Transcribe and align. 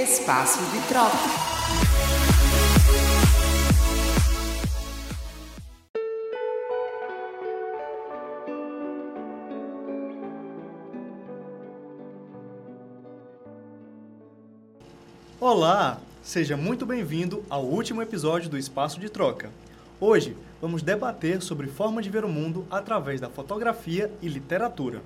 Espaço 0.00 0.60
de 0.70 0.80
troca. 0.86 1.16
Olá, 15.40 15.98
seja 16.22 16.56
muito 16.56 16.86
bem-vindo 16.86 17.44
ao 17.50 17.64
último 17.64 18.00
episódio 18.00 18.48
do 18.48 18.56
Espaço 18.56 19.00
de 19.00 19.08
Troca. 19.08 19.50
Hoje 19.98 20.36
vamos 20.62 20.80
debater 20.80 21.42
sobre 21.42 21.66
forma 21.66 22.00
de 22.00 22.08
ver 22.08 22.24
o 22.24 22.28
mundo 22.28 22.64
através 22.70 23.20
da 23.20 23.28
fotografia 23.28 24.12
e 24.22 24.28
literatura. 24.28 25.02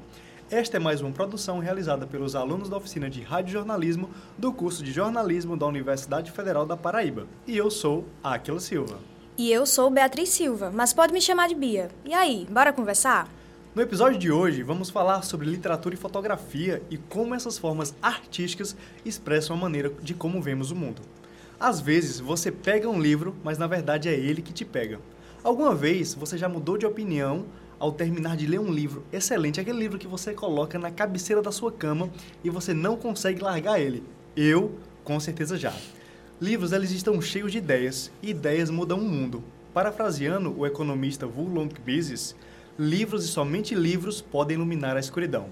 Esta 0.53 0.77
é 0.77 0.79
mais 0.79 1.01
uma 1.01 1.11
produção 1.11 1.61
realizada 1.61 2.07
pelos 2.07 2.37
alunos 2.37 2.69
da 2.69 2.77
oficina 2.77 3.09
de 3.09 3.23
radiojornalismo 3.23 4.11
do 4.37 4.53
curso 4.53 4.85
de 4.85 4.93
jornalismo 4.93 5.57
da 5.57 5.67
Universidade 5.67 6.31
Federal 6.31 6.67
da 6.67 6.77
Paraíba. 6.77 7.27
E 7.47 7.57
eu 7.57 7.71
sou 7.71 8.05
Aquila 8.23 8.61
Silva. 8.61 8.99
E 9.39 9.51
eu 9.51 9.65
sou 9.65 9.89
Beatriz 9.89 10.29
Silva, 10.29 10.71
mas 10.71 10.93
pode 10.93 11.11
me 11.11 11.23
chamar 11.23 11.49
de 11.49 11.55
Bia. 11.55 11.89
E 12.05 12.13
aí, 12.13 12.47
bora 12.51 12.71
conversar? 12.71 13.31
No 13.75 13.81
episódio 13.81 14.19
de 14.19 14.31
hoje, 14.31 14.63
vamos 14.63 14.91
falar 14.91 15.23
sobre 15.23 15.49
literatura 15.49 15.95
e 15.95 15.99
fotografia 15.99 16.83
e 16.91 16.99
como 16.99 17.35
essas 17.35 17.57
formas 17.57 17.95
artísticas 18.03 18.77
expressam 19.07 19.57
a 19.57 19.59
maneira 19.59 19.91
de 20.03 20.13
como 20.13 20.43
vemos 20.43 20.71
o 20.71 20.77
mundo. 20.77 21.01
Às 21.59 21.81
vezes, 21.81 22.21
você 22.21 22.53
pega 22.53 22.91
um 22.91 23.01
livro, 23.01 23.35
mas 23.43 23.57
na 23.57 23.67
verdade 23.67 24.11
é 24.11 24.13
ele 24.13 24.43
que 24.43 24.53
te 24.53 24.67
pega. 24.67 25.01
Alguma 25.43 25.75
vez 25.75 26.15
você 26.15 26.37
já 26.37 26.47
mudou 26.47 26.77
de 26.77 26.85
opinião 26.85 27.47
ao 27.83 27.91
terminar 27.91 28.37
de 28.37 28.47
ler 28.47 28.61
um 28.61 28.73
livro 28.73 29.03
excelente, 29.13 29.61
aquele 29.61 29.81
livro 29.81 29.99
que 29.99 30.07
você 30.07 30.33
coloca 30.33 30.79
na 30.79 30.89
cabeceira 30.89 31.43
da 31.43 31.51
sua 31.51 31.73
cama 31.73 32.09
e 32.45 32.49
você 32.49 32.73
não 32.73 32.97
consegue 32.97 33.43
largar 33.43 33.81
ele? 33.81 34.05
Eu, 34.37 34.79
com 35.03 35.19
certeza 35.19 35.59
já. 35.59 35.75
Livros 36.41 36.71
eles 36.71 36.93
estão 36.93 37.21
cheios 37.21 37.51
de 37.51 37.59
ideias, 37.59 38.09
e 38.23 38.31
ideias 38.31 38.71
mudam 38.71 39.01
o 39.01 39.03
mundo. 39.03 39.43
Parafraseando 39.75 40.57
o 40.57 40.65
economista 40.65 41.27
Wulong 41.27 41.71
Mises, 41.85 42.37
livros 42.79 43.25
e 43.25 43.29
somente 43.29 43.75
livros 43.75 44.23
podem 44.23 44.55
iluminar 44.55 44.97
a 44.97 45.01
escuridão. 45.01 45.49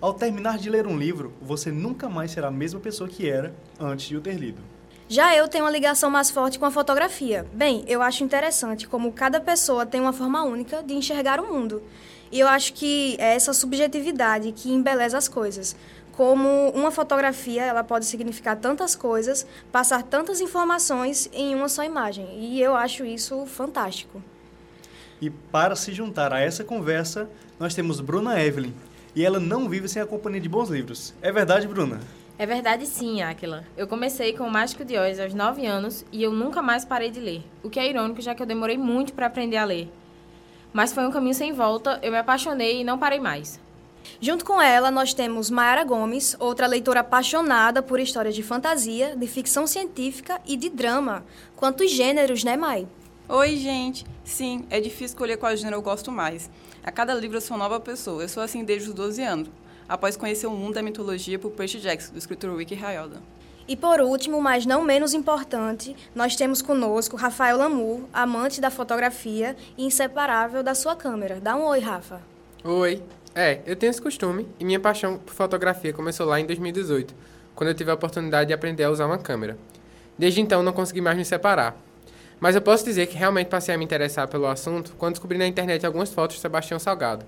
Ao 0.00 0.14
terminar 0.14 0.56
de 0.56 0.70
ler 0.70 0.86
um 0.86 0.96
livro, 0.96 1.34
você 1.42 1.70
nunca 1.70 2.08
mais 2.08 2.30
será 2.30 2.48
a 2.48 2.50
mesma 2.50 2.80
pessoa 2.80 3.10
que 3.10 3.28
era 3.28 3.54
antes 3.78 4.08
de 4.08 4.16
o 4.16 4.22
ter 4.22 4.38
lido. 4.38 4.62
Já 5.10 5.34
eu 5.34 5.48
tenho 5.48 5.64
uma 5.64 5.70
ligação 5.70 6.10
mais 6.10 6.30
forte 6.30 6.58
com 6.58 6.66
a 6.66 6.70
fotografia. 6.70 7.46
Bem, 7.54 7.82
eu 7.88 8.02
acho 8.02 8.22
interessante 8.22 8.86
como 8.86 9.10
cada 9.10 9.40
pessoa 9.40 9.86
tem 9.86 10.02
uma 10.02 10.12
forma 10.12 10.42
única 10.42 10.82
de 10.82 10.92
enxergar 10.92 11.40
o 11.40 11.50
mundo. 11.50 11.82
E 12.30 12.38
eu 12.38 12.46
acho 12.46 12.74
que 12.74 13.16
é 13.18 13.34
essa 13.34 13.54
subjetividade 13.54 14.52
que 14.52 14.70
embeleza 14.70 15.16
as 15.16 15.26
coisas. 15.26 15.74
Como 16.12 16.68
uma 16.74 16.90
fotografia, 16.90 17.64
ela 17.64 17.82
pode 17.82 18.04
significar 18.04 18.56
tantas 18.56 18.94
coisas, 18.94 19.46
passar 19.72 20.02
tantas 20.02 20.42
informações 20.42 21.30
em 21.32 21.54
uma 21.54 21.70
só 21.70 21.82
imagem. 21.84 22.28
E 22.38 22.60
eu 22.60 22.76
acho 22.76 23.02
isso 23.02 23.46
fantástico. 23.46 24.22
E 25.22 25.30
para 25.30 25.74
se 25.74 25.94
juntar 25.94 26.34
a 26.34 26.40
essa 26.40 26.62
conversa, 26.62 27.30
nós 27.58 27.74
temos 27.74 27.98
Bruna 28.02 28.42
Evelyn. 28.42 28.74
E 29.16 29.24
ela 29.24 29.40
não 29.40 29.70
vive 29.70 29.88
sem 29.88 30.02
a 30.02 30.06
companhia 30.06 30.40
de 30.42 30.50
bons 30.50 30.68
livros. 30.68 31.14
É 31.22 31.32
verdade, 31.32 31.66
Bruna? 31.66 31.98
É 32.38 32.46
verdade 32.46 32.86
sim, 32.86 33.20
Aquila. 33.20 33.64
Eu 33.76 33.88
comecei 33.88 34.32
com 34.32 34.44
o 34.44 34.50
Mágico 34.50 34.84
de 34.84 34.96
Oz 34.96 35.18
aos 35.18 35.34
9 35.34 35.66
anos 35.66 36.04
e 36.12 36.22
eu 36.22 36.30
nunca 36.30 36.62
mais 36.62 36.84
parei 36.84 37.10
de 37.10 37.18
ler. 37.18 37.42
O 37.64 37.68
que 37.68 37.80
é 37.80 37.90
irônico, 37.90 38.22
já 38.22 38.32
que 38.32 38.40
eu 38.40 38.46
demorei 38.46 38.78
muito 38.78 39.12
para 39.12 39.26
aprender 39.26 39.56
a 39.56 39.64
ler. 39.64 39.92
Mas 40.72 40.92
foi 40.92 41.04
um 41.04 41.10
caminho 41.10 41.34
sem 41.34 41.52
volta, 41.52 41.98
eu 42.00 42.12
me 42.12 42.18
apaixonei 42.18 42.80
e 42.80 42.84
não 42.84 42.96
parei 42.96 43.18
mais. 43.18 43.58
Junto 44.20 44.44
com 44.44 44.62
ela, 44.62 44.88
nós 44.88 45.12
temos 45.12 45.50
Mayara 45.50 45.82
Gomes, 45.82 46.36
outra 46.38 46.68
leitora 46.68 47.00
apaixonada 47.00 47.82
por 47.82 47.98
histórias 47.98 48.36
de 48.36 48.42
fantasia, 48.44 49.16
de 49.16 49.26
ficção 49.26 49.66
científica 49.66 50.40
e 50.46 50.56
de 50.56 50.68
drama. 50.68 51.24
Quantos 51.56 51.90
gêneros, 51.90 52.44
né, 52.44 52.56
Mai? 52.56 52.86
Oi, 53.28 53.56
gente! 53.56 54.06
Sim, 54.22 54.64
é 54.70 54.80
difícil 54.80 55.06
escolher 55.06 55.38
qual 55.38 55.56
gênero 55.56 55.78
eu 55.78 55.82
gosto 55.82 56.12
mais. 56.12 56.48
A 56.84 56.92
cada 56.92 57.14
livro 57.14 57.38
eu 57.38 57.40
sou 57.40 57.56
uma 57.56 57.64
nova 57.64 57.80
pessoa. 57.80 58.22
Eu 58.22 58.28
sou 58.28 58.42
assim 58.42 58.64
desde 58.64 58.88
os 58.90 58.94
12 58.94 59.22
anos, 59.22 59.48
após 59.88 60.16
conhecer 60.16 60.46
o 60.46 60.50
mundo 60.50 60.74
da 60.74 60.82
mitologia 60.82 61.38
por 61.38 61.50
Percy 61.52 61.78
Jackson, 61.78 62.12
do 62.12 62.18
escritor 62.18 62.56
Rick 62.56 62.74
Riordan. 62.74 63.20
E 63.68 63.76
por 63.76 64.00
último, 64.00 64.40
mas 64.40 64.64
não 64.64 64.82
menos 64.82 65.12
importante, 65.12 65.94
nós 66.14 66.34
temos 66.34 66.62
conosco 66.62 67.16
Rafael 67.16 67.58
Lamour, 67.58 68.00
amante 68.12 68.60
da 68.60 68.70
fotografia 68.70 69.54
e 69.76 69.84
inseparável 69.84 70.62
da 70.62 70.74
sua 70.74 70.96
câmera. 70.96 71.38
Dá 71.38 71.54
um 71.54 71.66
oi, 71.66 71.80
Rafa. 71.80 72.22
Oi. 72.64 73.02
É, 73.34 73.60
eu 73.66 73.76
tenho 73.76 73.90
esse 73.90 74.00
costume 74.00 74.48
e 74.58 74.64
minha 74.64 74.80
paixão 74.80 75.18
por 75.18 75.34
fotografia 75.34 75.92
começou 75.92 76.26
lá 76.26 76.40
em 76.40 76.46
2018, 76.46 77.14
quando 77.54 77.68
eu 77.68 77.74
tive 77.74 77.90
a 77.90 77.94
oportunidade 77.94 78.48
de 78.48 78.54
aprender 78.54 78.84
a 78.84 78.90
usar 78.90 79.06
uma 79.06 79.18
câmera. 79.18 79.56
Desde 80.18 80.40
então 80.40 80.62
não 80.62 80.72
consegui 80.72 81.00
mais 81.00 81.16
me 81.16 81.24
separar. 81.24 81.76
Mas 82.40 82.54
eu 82.54 82.62
posso 82.62 82.84
dizer 82.84 83.06
que 83.06 83.16
realmente 83.16 83.48
passei 83.48 83.74
a 83.74 83.78
me 83.78 83.84
interessar 83.84 84.26
pelo 84.28 84.46
assunto 84.46 84.94
quando 84.96 85.14
descobri 85.14 85.36
na 85.36 85.46
internet 85.46 85.84
algumas 85.84 86.12
fotos 86.12 86.36
de 86.36 86.42
Sebastião 86.42 86.78
Salgado. 86.78 87.24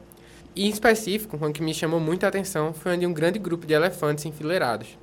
E 0.55 0.66
em 0.66 0.71
específico, 0.71 1.37
uma 1.37 1.53
que 1.53 1.62
me 1.62 1.72
chamou 1.72 2.00
muita 2.00 2.27
atenção 2.27 2.72
foi 2.72 2.94
onde 2.94 3.06
um 3.06 3.12
grande 3.12 3.38
grupo 3.38 3.66
de 3.66 3.72
elefantes 3.72 4.25
enfileirados. 4.25 4.99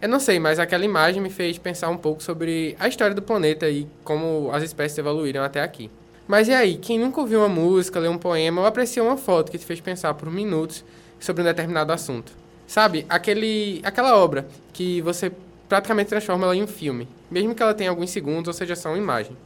Eu 0.00 0.08
não 0.08 0.20
sei, 0.20 0.38
mas 0.38 0.58
aquela 0.58 0.84
imagem 0.84 1.22
me 1.22 1.30
fez 1.30 1.56
pensar 1.56 1.88
um 1.88 1.96
pouco 1.96 2.22
sobre 2.22 2.76
a 2.78 2.86
história 2.86 3.14
do 3.14 3.22
planeta 3.22 3.68
e 3.70 3.86
como 4.02 4.50
as 4.52 4.62
espécies 4.62 4.98
evoluíram 4.98 5.42
até 5.42 5.62
aqui. 5.62 5.90
Mas 6.26 6.48
e 6.48 6.52
aí, 6.52 6.76
quem 6.76 6.98
nunca 6.98 7.20
ouviu 7.20 7.40
uma 7.40 7.48
música, 7.48 8.00
leu 8.00 8.10
um 8.10 8.18
poema 8.18 8.60
ou 8.60 8.66
apreciou 8.66 9.06
uma 9.06 9.16
foto 9.16 9.50
que 9.50 9.58
te 9.58 9.64
fez 9.64 9.80
pensar 9.80 10.12
por 10.14 10.30
minutos 10.30 10.84
sobre 11.18 11.42
um 11.42 11.44
determinado 11.44 11.92
assunto? 11.92 12.32
Sabe, 12.66 13.04
aquele, 13.08 13.80
aquela 13.82 14.16
obra 14.16 14.46
que 14.72 15.00
você 15.02 15.30
praticamente 15.68 16.10
transforma 16.10 16.44
ela 16.44 16.56
em 16.56 16.62
um 16.62 16.66
filme, 16.66 17.08
mesmo 17.30 17.54
que 17.54 17.62
ela 17.62 17.74
tenha 17.74 17.90
alguns 17.90 18.10
segundos 18.10 18.48
ou 18.48 18.54
seja 18.54 18.76
só 18.76 18.90
uma 18.90 18.98
imagem. 18.98 19.36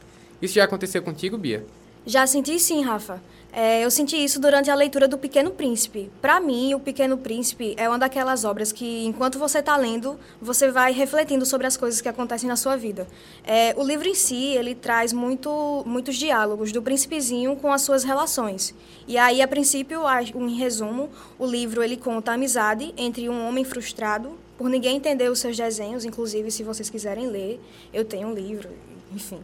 Isso 0.41 0.55
já 0.55 0.63
aconteceu 0.63 1.01
contigo, 1.01 1.37
Bia? 1.37 1.65
Já 2.05 2.25
senti 2.25 2.57
sim, 2.59 2.81
Rafa. 2.81 3.21
É, 3.51 3.83
eu 3.83 3.89
senti 3.89 4.15
isso 4.15 4.39
durante 4.39 4.69
a 4.69 4.75
leitura 4.75 5.07
do 5.07 5.17
Pequeno 5.17 5.49
Príncipe. 5.49 6.11
Para 6.21 6.39
mim, 6.39 6.75
o 6.75 6.79
Pequeno 6.79 7.17
Príncipe 7.17 7.73
é 7.77 7.89
uma 7.89 7.97
daquelas 7.97 8.45
obras 8.45 8.71
que, 8.71 9.05
enquanto 9.05 9.39
você 9.39 9.59
está 9.59 9.75
lendo, 9.75 10.19
você 10.39 10.69
vai 10.69 10.91
refletindo 10.91 11.45
sobre 11.45 11.65
as 11.65 11.75
coisas 11.75 11.99
que 11.99 12.07
acontecem 12.07 12.47
na 12.47 12.55
sua 12.55 12.75
vida. 12.75 13.07
É, 13.43 13.73
o 13.75 13.83
livro 13.83 14.07
em 14.07 14.13
si, 14.13 14.55
ele 14.55 14.75
traz 14.75 15.11
muito, 15.11 15.83
muitos 15.85 16.15
diálogos 16.15 16.71
do 16.71 16.81
príncipezinho 16.81 17.55
com 17.55 17.73
as 17.73 17.81
suas 17.81 18.03
relações. 18.03 18.73
E 19.07 19.17
aí, 19.17 19.41
a 19.41 19.47
princípio, 19.47 20.01
em 20.35 20.55
resumo, 20.55 21.09
o 21.39 21.45
livro 21.45 21.83
ele 21.83 21.97
conta 21.97 22.31
a 22.31 22.33
amizade 22.35 22.93
entre 22.95 23.27
um 23.29 23.47
homem 23.47 23.63
frustrado 23.63 24.37
por 24.59 24.69
ninguém 24.69 24.97
entender 24.97 25.29
os 25.29 25.39
seus 25.39 25.55
desenhos, 25.55 26.03
inclusive 26.03 26.51
se 26.51 26.63
vocês 26.63 26.89
quiserem 26.89 27.27
ler, 27.27 27.61
eu 27.93 28.03
tenho 28.03 28.27
um 28.27 28.33
livro, 28.33 28.69
enfim. 29.15 29.39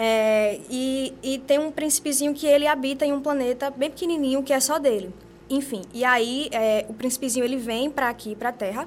É, 0.00 0.60
e, 0.70 1.12
e 1.24 1.38
tem 1.40 1.58
um 1.58 1.72
príncipezinho 1.72 2.32
que 2.32 2.46
ele 2.46 2.68
habita 2.68 3.04
em 3.04 3.12
um 3.12 3.20
planeta 3.20 3.68
bem 3.68 3.90
pequenininho 3.90 4.44
que 4.44 4.52
é 4.52 4.60
só 4.60 4.78
dele. 4.78 5.12
Enfim, 5.50 5.82
e 5.92 6.04
aí 6.04 6.48
é, 6.52 6.86
o 6.88 6.94
príncipezinho 6.94 7.44
ele 7.44 7.56
vem 7.56 7.90
para 7.90 8.08
aqui, 8.08 8.36
para 8.36 8.50
a 8.50 8.52
Terra, 8.52 8.86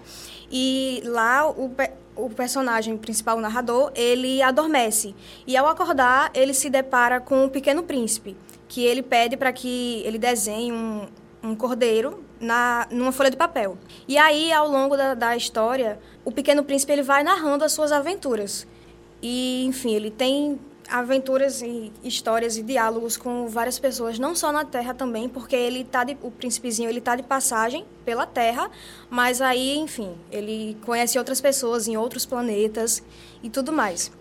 e 0.50 1.02
lá 1.04 1.50
o, 1.50 1.70
o 2.16 2.30
personagem 2.30 2.96
principal, 2.98 3.38
o 3.38 3.42
narrador, 3.42 3.92
ele 3.94 4.42
adormece. 4.42 5.14
E 5.46 5.58
ao 5.58 5.68
acordar, 5.68 6.32
ele 6.34 6.54
se 6.54 6.70
depara 6.70 7.20
com 7.20 7.44
o 7.44 7.50
pequeno 7.50 7.84
príncipe, 7.84 8.38
que 8.70 8.86
ele 8.86 9.02
pede 9.02 9.36
para 9.36 9.52
que 9.52 10.02
ele 10.06 10.18
desenhe 10.18 10.72
um, 10.72 11.08
um 11.44 11.56
cordeiro 11.56 12.24
na, 12.40 12.88
numa 12.90 13.12
folha 13.12 13.30
de 13.30 13.36
papel. 13.36 13.78
E 14.08 14.18
aí, 14.18 14.54
ao 14.54 14.70
longo 14.70 14.96
da, 14.96 15.14
da 15.14 15.36
história, 15.36 16.00
o 16.24 16.32
Pequeno 16.32 16.64
Príncipe 16.64 16.94
ele 16.94 17.04
vai 17.04 17.24
narrando 17.24 17.66
as 17.66 17.74
suas 17.74 17.92
aventuras. 17.92 18.66
E, 19.22 19.66
enfim, 19.66 19.94
ele 19.94 20.10
tem 20.10 20.60
aventuras 20.92 21.62
e 21.62 21.92
histórias 22.04 22.58
e 22.58 22.64
diálogos 22.64 23.16
com 23.16 23.48
várias 23.48 23.80
pessoas, 23.80 24.20
não 24.20 24.36
só 24.36 24.52
na 24.52 24.66
Terra 24.66 24.94
também, 24.94 25.30
porque 25.30 25.56
ele 25.56 25.86
tá 25.86 26.04
de, 26.04 26.18
o 26.22 26.30
príncipezinho 26.30 26.90
ele 26.90 27.00
tá 27.00 27.16
de 27.16 27.24
passagem 27.24 27.86
pela 28.04 28.26
Terra, 28.26 28.70
mas 29.10 29.42
aí, 29.42 29.78
enfim, 29.78 30.16
ele 30.30 30.78
conhece 30.86 31.18
outras 31.18 31.40
pessoas 31.40 31.88
em 31.88 31.96
outros 31.96 32.26
planetas 32.26 33.02
e 33.42 33.50
tudo 33.50 33.72
mais. 33.72 34.12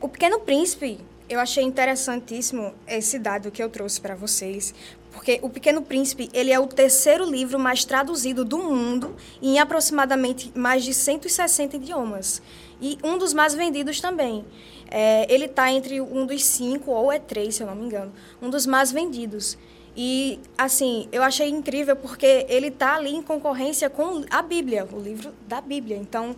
O 0.00 0.08
Pequeno 0.08 0.40
Príncipe, 0.40 1.00
eu 1.28 1.40
achei 1.40 1.64
interessantíssimo 1.64 2.72
esse 2.86 3.18
dado 3.18 3.50
que 3.50 3.62
eu 3.62 3.68
trouxe 3.68 4.00
para 4.00 4.14
vocês, 4.14 4.72
porque 5.12 5.40
O 5.42 5.50
Pequeno 5.50 5.82
Príncipe, 5.82 6.30
ele 6.32 6.52
é 6.52 6.58
o 6.58 6.66
terceiro 6.66 7.24
livro 7.24 7.58
mais 7.58 7.84
traduzido 7.84 8.44
do 8.44 8.58
mundo 8.58 9.16
em 9.42 9.58
aproximadamente 9.58 10.52
mais 10.54 10.84
de 10.84 10.94
160 10.94 11.76
idiomas. 11.76 12.40
E 12.80 12.96
um 13.04 13.18
dos 13.18 13.34
mais 13.34 13.52
vendidos 13.52 14.00
também. 14.00 14.44
É, 14.90 15.32
ele 15.32 15.44
está 15.44 15.70
entre 15.70 16.00
um 16.00 16.26
dos 16.26 16.44
cinco, 16.44 16.90
ou 16.90 17.12
é 17.12 17.18
três, 17.18 17.54
se 17.54 17.62
eu 17.62 17.66
não 17.66 17.76
me 17.76 17.86
engano, 17.86 18.12
um 18.42 18.50
dos 18.50 18.66
mais 18.66 18.90
vendidos. 18.90 19.56
E, 19.96 20.40
assim, 20.56 21.08
eu 21.12 21.22
achei 21.22 21.48
incrível 21.48 21.96
porque 21.96 22.46
ele 22.48 22.68
está 22.68 22.96
ali 22.96 23.14
em 23.14 23.22
concorrência 23.22 23.88
com 23.90 24.24
a 24.30 24.42
Bíblia, 24.42 24.86
o 24.92 24.98
livro 24.98 25.32
da 25.46 25.60
Bíblia. 25.60 25.96
Então, 25.96 26.34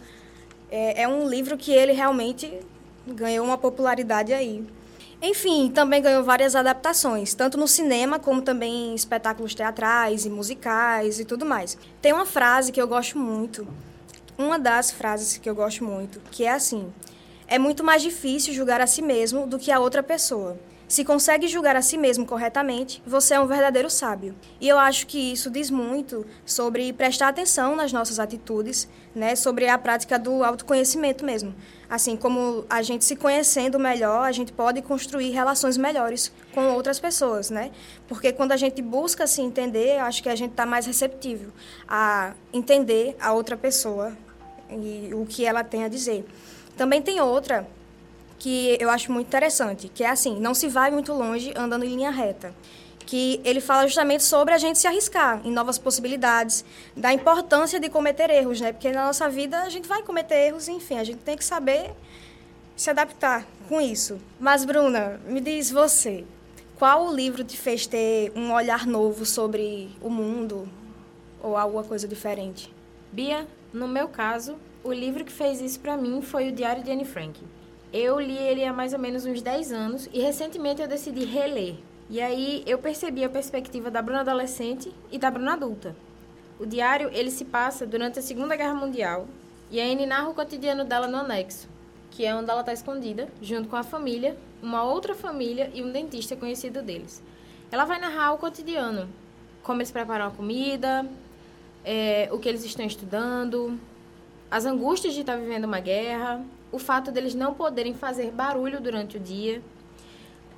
é, 0.71 1.03
é 1.03 1.09
um 1.09 1.29
livro 1.29 1.57
que 1.57 1.73
ele 1.73 1.93
realmente 1.93 2.53
ganhou 3.07 3.45
uma 3.45 3.59
popularidade 3.59 4.33
aí. 4.33 4.65
Enfim, 5.21 5.71
também 5.71 6.03
ganhou 6.03 6.25
várias 6.25 6.57
adaptações, 6.57 7.33
tanto 7.33 7.57
no 7.57 7.69
cinema 7.69 8.19
como 8.19 8.43
também 8.43 8.91
em 8.91 8.95
espetáculos 8.95 9.55
teatrais 9.55 10.27
e 10.27 10.31
musicais 10.31 11.21
e 11.21 11.25
tudo 11.25 11.47
mais. 11.47 11.79
Tem 12.01 12.13
uma 12.13 12.27
frase 12.27 12.73
que 12.73 12.83
eu 12.83 12.89
gosto 12.89 13.17
muito. 13.19 13.67
uma 14.37 14.59
das 14.59 14.91
frases 14.91 15.37
que 15.37 15.49
eu 15.49 15.55
gosto 15.55 15.85
muito, 15.85 16.21
que 16.31 16.45
é 16.45 16.51
assim: 16.51 16.93
é 17.53 17.59
muito 17.59 17.85
mais 17.85 18.01
difícil 18.01 18.55
julgar 18.55 18.81
a 18.81 18.87
si 18.87 19.03
mesmo 19.03 19.47
do 19.47 19.59
que 19.59 19.71
a 19.71 19.79
outra 19.79 20.03
pessoa. 20.03 20.59
Se 20.89 21.05
consegue 21.05 21.47
julgar 21.47 21.77
a 21.77 21.83
si 21.83 21.99
mesmo 21.99 22.25
corretamente, 22.25 23.03
você 23.07 23.35
é 23.35 23.41
um 23.41 23.47
verdadeiro 23.47 23.91
sábio. 23.91 24.35
E 24.59 24.67
eu 24.67 24.79
acho 24.79 25.07
que 25.07 25.19
isso 25.19 25.51
diz 25.51 25.71
muito 25.71 26.25
sobre 26.47 26.91
prestar 26.95 27.29
atenção 27.29 27.77
nas 27.77 27.93
nossas 27.93 28.19
atitudes, 28.19 28.89
né, 29.15 29.37
sobre 29.37 29.69
a 29.69 29.77
prática 29.77 30.19
do 30.19 30.43
autoconhecimento 30.43 31.27
mesmo. 31.27 31.55
Assim, 31.91 32.17
como 32.17 32.65
a 32.71 32.81
gente 32.81 33.05
se 33.05 33.17
conhecendo 33.17 33.79
melhor, 33.79 34.27
a 34.27 34.33
gente 34.33 34.51
pode 34.51 34.81
construir 34.81 35.33
relações 35.33 35.77
melhores 35.77 36.33
com 36.55 36.73
outras 36.73 36.99
pessoas, 36.99 37.51
né? 37.51 37.71
Porque 38.09 38.33
quando 38.33 38.53
a 38.53 38.57
gente 38.57 38.81
busca 38.81 39.27
se 39.27 39.43
entender, 39.43 39.99
eu 39.99 40.05
acho 40.07 40.23
que 40.23 40.31
a 40.31 40.37
gente 40.37 40.53
está 40.53 40.65
mais 40.65 40.87
receptível 40.87 41.51
a 41.87 42.33
entender 42.51 43.15
a 43.21 43.35
outra 43.35 43.59
pessoa 43.59 44.17
e 44.71 45.11
o 45.13 45.27
que 45.27 45.45
ela 45.45 45.63
tem 45.63 45.85
a 45.85 45.89
dizer. 45.89 46.25
Também 46.77 47.03
tem 47.03 47.21
outra 47.21 47.67
que 48.39 48.77
eu 48.81 48.91
acho 48.91 49.13
muito 49.13 49.29
interessante, 49.29 49.89
que 49.89 50.03
é 50.03 50.11
assim, 50.11 50.41
não 50.41 50.53
se 50.53 50.69
vai 50.69 50.91
muito 50.91 51.13
longe 51.13 51.53
andando 51.57 51.85
em 51.85 51.95
linha 51.95 52.11
reta. 52.11 52.53
Que 53.07 53.41
ele 53.45 53.61
fala 53.61 53.87
justamente 53.87 54.25
sobre 54.25 54.55
a 54.55 54.59
gente 54.59 54.79
se 54.79 54.87
arriscar 54.87 55.41
em 55.45 55.53
novas 55.53 55.79
possibilidades, 55.79 56.65
da 56.97 57.13
importância 57.13 57.79
de 57.79 57.89
cometer 57.89 58.31
erros, 58.31 58.61
né? 58.61 58.73
Porque 58.73 58.91
na 58.91 59.07
nossa 59.07 59.29
vida 59.29 59.63
a 59.63 59.69
gente 59.69 59.87
vai 59.87 60.03
cometer 60.03 60.49
erros, 60.49 60.67
enfim, 60.69 60.99
a 60.99 61.05
gente 61.05 61.19
tem 61.19 61.37
que 61.37 61.45
saber 61.45 61.93
se 62.77 62.91
adaptar 62.91 63.47
com 63.69 63.81
isso. 63.81 64.19
Mas, 64.41 64.65
Bruna, 64.65 65.21
me 65.27 65.41
diz 65.41 65.71
você, 65.71 66.25
qual 66.79 67.07
o 67.07 67.15
livro 67.15 67.45
te 67.45 67.57
fez 67.57 67.87
ter 67.87 68.33
um 68.35 68.53
olhar 68.53 68.87
novo 68.87 69.25
sobre 69.25 69.91
o 70.01 70.11
mundo 70.11 70.69
ou 71.41 71.57
alguma 71.57 71.85
coisa 71.85 72.09
diferente? 72.09 72.75
Bia, 73.13 73.47
no 73.73 73.87
meu 73.87 74.09
caso, 74.09 74.57
o 74.85 74.93
livro 74.93 75.25
que 75.25 75.33
fez 75.33 75.61
isso 75.61 75.79
para 75.79 75.97
mim 75.97 76.21
foi 76.21 76.49
o 76.49 76.53
Diário 76.53 76.83
de 76.83 76.91
Anne 76.91 77.05
Frank. 77.05 77.41
Eu 77.93 78.19
li 78.19 78.37
ele 78.37 78.65
há 78.65 78.73
mais 78.73 78.93
ou 78.93 78.99
menos 78.99 79.25
uns 79.25 79.41
10 79.41 79.71
anos 79.71 80.09
e 80.13 80.21
recentemente 80.21 80.83
eu 80.83 80.89
decidi 80.89 81.25
reler. 81.25 81.77
E 82.11 82.21
aí 82.21 82.63
eu 82.67 82.79
percebi 82.79 83.23
a 83.23 83.29
perspectiva 83.29 83.91
da 83.91 84.03
Bruna 84.03 84.21
adolescente 84.21 84.93
e 85.11 85.19
da 85.19 85.31
Bruna 85.31 85.53
adulta. 85.53 85.95
O 86.59 86.67
diário, 86.67 87.11
ele 87.13 87.31
se 87.31 87.45
passa 87.45 87.87
durante 87.87 88.19
a 88.19 88.23
Segunda 88.23 88.57
Guerra 88.57 88.75
Mundial 88.75 89.27
e 89.71 89.81
a 89.81 89.85
Anne 89.85 90.05
narra 90.05 90.29
o 90.29 90.35
cotidiano 90.35 90.85
dela 90.85 91.07
no 91.07 91.19
anexo, 91.19 91.69
que 92.11 92.25
é 92.25 92.35
onde 92.35 92.51
ela 92.51 92.61
está 92.61 92.73
escondida, 92.73 93.29
junto 93.41 93.69
com 93.69 93.77
a 93.77 93.83
família, 93.83 94.37
uma 94.63 94.83
outra 94.85 95.15
família 95.15 95.71
e 95.73 95.83
um 95.83 95.93
dentista 95.93 96.37
conhecido 96.37 96.83
deles. 96.83 97.23
Ela 97.71 97.85
vai 97.85 97.99
narrar 98.01 98.33
o 98.33 98.39
cotidiano, 98.39 99.09
como 99.63 99.81
eles 99.81 99.91
preparam 99.91 100.27
a 100.27 100.31
comida, 100.31 101.07
é, 101.85 102.29
o 102.33 102.39
que 102.39 102.49
eles 102.49 102.65
estão 102.65 102.85
estudando, 102.85 103.79
as 104.53 104.67
angústias 104.67 105.15
de 105.15 105.21
estar 105.21 105.37
vivendo 105.37 105.65
uma 105.65 105.81
guerra, 105.81 106.45
o 106.71 106.79
fato 106.79 107.11
deles 107.11 107.35
não 107.35 107.55
poderem 107.55 107.95
fazer 107.95 108.31
barulho 108.31 108.83
durante 108.83 109.17
o 109.17 109.21
dia. 109.21 109.63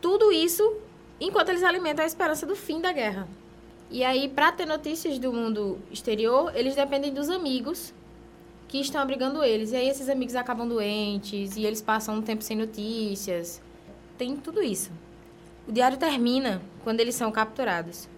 Tudo 0.00 0.32
isso 0.32 0.78
enquanto 1.20 1.50
eles 1.50 1.62
alimentam 1.62 2.02
a 2.02 2.06
esperança 2.06 2.44
do 2.44 2.56
fim 2.56 2.80
da 2.80 2.90
guerra. 2.90 3.28
E 3.88 4.02
aí, 4.02 4.28
para 4.28 4.50
ter 4.50 4.66
notícias 4.66 5.16
do 5.20 5.32
mundo 5.32 5.78
exterior, 5.92 6.50
eles 6.56 6.74
dependem 6.74 7.14
dos 7.14 7.30
amigos 7.30 7.94
que 8.66 8.80
estão 8.80 9.00
abrigando 9.00 9.44
eles. 9.44 9.70
E 9.70 9.76
aí, 9.76 9.88
esses 9.88 10.08
amigos 10.08 10.34
acabam 10.34 10.66
doentes 10.66 11.56
e 11.56 11.64
eles 11.64 11.80
passam 11.80 12.16
um 12.16 12.22
tempo 12.22 12.42
sem 12.42 12.56
notícias. 12.56 13.62
Tem 14.18 14.36
tudo 14.36 14.60
isso. 14.60 14.90
O 15.68 15.72
diário 15.72 15.96
termina 15.96 16.60
quando 16.82 16.98
eles 16.98 17.14
são 17.14 17.30
capturados. 17.30 18.08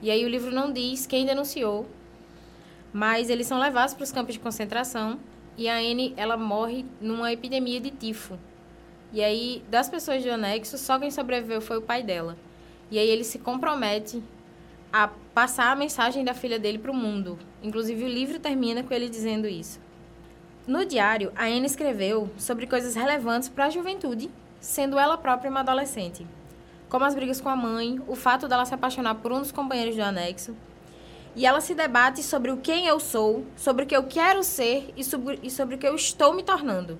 E 0.00 0.12
aí, 0.12 0.24
o 0.24 0.28
livro 0.28 0.52
não 0.52 0.72
diz 0.72 1.08
quem 1.08 1.26
denunciou, 1.26 1.88
mas 2.94 3.28
eles 3.28 3.48
são 3.48 3.58
levados 3.58 3.92
para 3.92 4.04
os 4.04 4.12
campos 4.12 4.34
de 4.34 4.40
concentração 4.40 5.18
e 5.58 5.68
a 5.68 5.78
Anne, 5.78 6.14
ela 6.16 6.36
morre 6.36 6.84
numa 7.00 7.32
epidemia 7.32 7.80
de 7.80 7.90
tifo. 7.90 8.38
E 9.12 9.22
aí, 9.22 9.64
das 9.68 9.88
pessoas 9.88 10.22
do 10.22 10.30
anexo, 10.30 10.78
só 10.78 10.96
quem 10.98 11.10
sobreviveu 11.10 11.60
foi 11.60 11.76
o 11.76 11.82
pai 11.82 12.04
dela. 12.04 12.36
E 12.90 12.98
aí 12.98 13.08
ele 13.08 13.24
se 13.24 13.40
compromete 13.40 14.22
a 14.92 15.08
passar 15.34 15.72
a 15.72 15.76
mensagem 15.76 16.24
da 16.24 16.34
filha 16.34 16.58
dele 16.58 16.78
para 16.78 16.92
o 16.92 16.94
mundo. 16.94 17.36
Inclusive, 17.62 18.04
o 18.04 18.08
livro 18.08 18.38
termina 18.38 18.84
com 18.84 18.94
ele 18.94 19.08
dizendo 19.08 19.48
isso. 19.48 19.80
No 20.64 20.84
diário, 20.84 21.32
a 21.34 21.46
Anne 21.46 21.66
escreveu 21.66 22.30
sobre 22.36 22.66
coisas 22.66 22.94
relevantes 22.94 23.48
para 23.48 23.66
a 23.66 23.70
juventude, 23.70 24.30
sendo 24.60 24.98
ela 25.00 25.18
própria 25.18 25.50
uma 25.50 25.60
adolescente. 25.60 26.24
Como 26.88 27.04
as 27.04 27.14
brigas 27.14 27.40
com 27.40 27.48
a 27.48 27.56
mãe, 27.56 28.00
o 28.06 28.14
fato 28.14 28.46
dela 28.46 28.64
se 28.64 28.74
apaixonar 28.74 29.16
por 29.16 29.32
um 29.32 29.40
dos 29.40 29.50
companheiros 29.50 29.96
do 29.96 30.02
anexo, 30.02 30.56
e 31.36 31.44
ela 31.44 31.60
se 31.60 31.74
debate 31.74 32.22
sobre 32.22 32.50
o 32.50 32.56
quem 32.56 32.86
eu 32.86 33.00
sou, 33.00 33.44
sobre 33.56 33.84
o 33.84 33.86
que 33.86 33.96
eu 33.96 34.04
quero 34.04 34.42
ser 34.44 34.92
e 34.96 35.02
sobre, 35.02 35.38
e 35.42 35.50
sobre 35.50 35.74
o 35.74 35.78
que 35.78 35.86
eu 35.86 35.94
estou 35.94 36.32
me 36.32 36.42
tornando, 36.42 36.98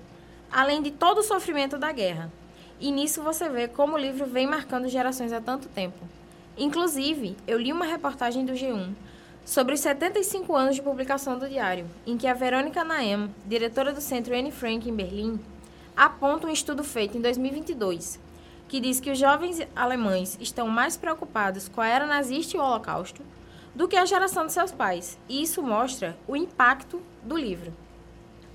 além 0.51 0.81
de 0.81 0.91
todo 0.91 1.19
o 1.19 1.23
sofrimento 1.23 1.77
da 1.77 1.91
guerra. 1.91 2.31
E 2.79 2.91
nisso 2.91 3.21
você 3.21 3.47
vê 3.47 3.67
como 3.67 3.95
o 3.95 3.99
livro 3.99 4.25
vem 4.25 4.45
marcando 4.45 4.89
gerações 4.89 5.31
há 5.31 5.39
tanto 5.39 5.69
tempo. 5.69 6.07
Inclusive, 6.57 7.37
eu 7.47 7.57
li 7.57 7.71
uma 7.71 7.85
reportagem 7.85 8.45
do 8.45 8.53
G1 8.53 8.93
sobre 9.45 9.75
os 9.75 9.79
75 9.79 10.55
anos 10.55 10.75
de 10.75 10.81
publicação 10.81 11.37
do 11.37 11.47
diário, 11.47 11.85
em 12.05 12.17
que 12.17 12.27
a 12.27 12.33
Verônica 12.33 12.83
Naem, 12.83 13.33
diretora 13.45 13.93
do 13.93 14.01
Centro 14.01 14.35
Anne 14.35 14.51
Frank 14.51 14.89
em 14.89 14.95
Berlim, 14.95 15.39
aponta 15.95 16.47
um 16.47 16.51
estudo 16.51 16.83
feito 16.83 17.17
em 17.17 17.21
2022 17.21 18.19
que 18.67 18.79
diz 18.79 18.99
que 18.99 19.11
os 19.11 19.17
jovens 19.17 19.59
alemães 19.75 20.37
estão 20.41 20.67
mais 20.67 20.97
preocupados 20.97 21.69
com 21.69 21.81
a 21.81 21.87
era 21.87 22.05
nazista 22.05 22.57
e 22.57 22.59
o 22.59 22.63
Holocausto 22.63 23.21
do 23.75 23.89
que 23.89 23.97
a 23.97 24.05
geração 24.05 24.45
de 24.45 24.53
seus 24.53 24.71
pais, 24.71 25.19
e 25.27 25.43
isso 25.43 25.61
mostra 25.61 26.17
o 26.25 26.35
impacto 26.35 27.01
do 27.21 27.37
livro. 27.37 27.73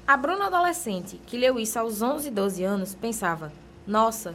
A 0.07 0.17
Bruna 0.17 0.47
adolescente, 0.47 1.21
que 1.27 1.37
leu 1.37 1.61
isso 1.61 1.79
aos 1.79 2.01
11 2.01 2.29
e 2.29 2.31
12 2.31 2.65
anos, 2.65 2.95
pensava: 2.95 3.53
Nossa, 3.87 4.35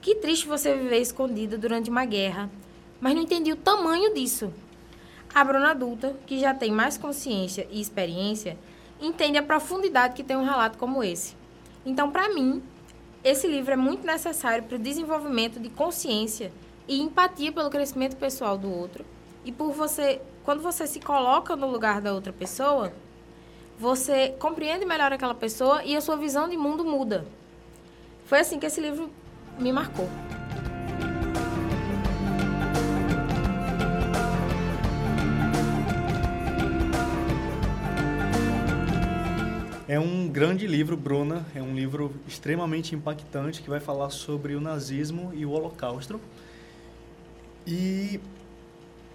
que 0.00 0.14
triste 0.14 0.48
você 0.48 0.74
viver 0.74 1.00
escondida 1.00 1.58
durante 1.58 1.90
uma 1.90 2.06
guerra, 2.06 2.50
mas 2.98 3.14
não 3.14 3.22
entendi 3.22 3.52
o 3.52 3.56
tamanho 3.56 4.14
disso. 4.14 4.52
A 5.34 5.44
Bruna 5.44 5.70
adulta, 5.70 6.16
que 6.26 6.40
já 6.40 6.54
tem 6.54 6.72
mais 6.72 6.96
consciência 6.96 7.68
e 7.70 7.80
experiência, 7.80 8.58
entende 9.00 9.36
a 9.36 9.42
profundidade 9.42 10.14
que 10.14 10.24
tem 10.24 10.36
um 10.36 10.44
relato 10.44 10.78
como 10.78 11.04
esse. 11.04 11.36
Então, 11.84 12.10
para 12.10 12.30
mim, 12.30 12.62
esse 13.22 13.46
livro 13.46 13.72
é 13.72 13.76
muito 13.76 14.06
necessário 14.06 14.64
para 14.64 14.76
o 14.76 14.80
desenvolvimento 14.80 15.60
de 15.60 15.68
consciência 15.68 16.50
e 16.88 17.00
empatia 17.00 17.52
pelo 17.52 17.70
crescimento 17.70 18.16
pessoal 18.16 18.56
do 18.56 18.70
outro 18.70 19.04
e 19.44 19.50
por 19.50 19.72
você, 19.72 20.20
quando 20.44 20.62
você 20.62 20.86
se 20.86 21.00
coloca 21.00 21.56
no 21.56 21.68
lugar 21.68 22.00
da 22.00 22.12
outra 22.12 22.32
pessoa, 22.32 22.92
você 23.78 24.34
compreende 24.38 24.84
melhor 24.84 25.12
aquela 25.12 25.34
pessoa 25.34 25.82
e 25.84 25.96
a 25.96 26.00
sua 26.00 26.16
visão 26.16 26.48
de 26.48 26.56
mundo 26.56 26.84
muda. 26.84 27.24
Foi 28.26 28.40
assim 28.40 28.58
que 28.58 28.66
esse 28.66 28.80
livro 28.80 29.10
me 29.58 29.72
marcou. 29.72 30.08
É 39.88 40.00
um 40.00 40.26
grande 40.26 40.66
livro, 40.66 40.96
Bruna. 40.96 41.44
É 41.54 41.60
um 41.60 41.74
livro 41.74 42.14
extremamente 42.26 42.94
impactante 42.94 43.60
que 43.60 43.68
vai 43.68 43.80
falar 43.80 44.08
sobre 44.08 44.54
o 44.54 44.60
nazismo 44.60 45.32
e 45.34 45.44
o 45.44 45.50
holocausto. 45.50 46.18
E 47.66 48.18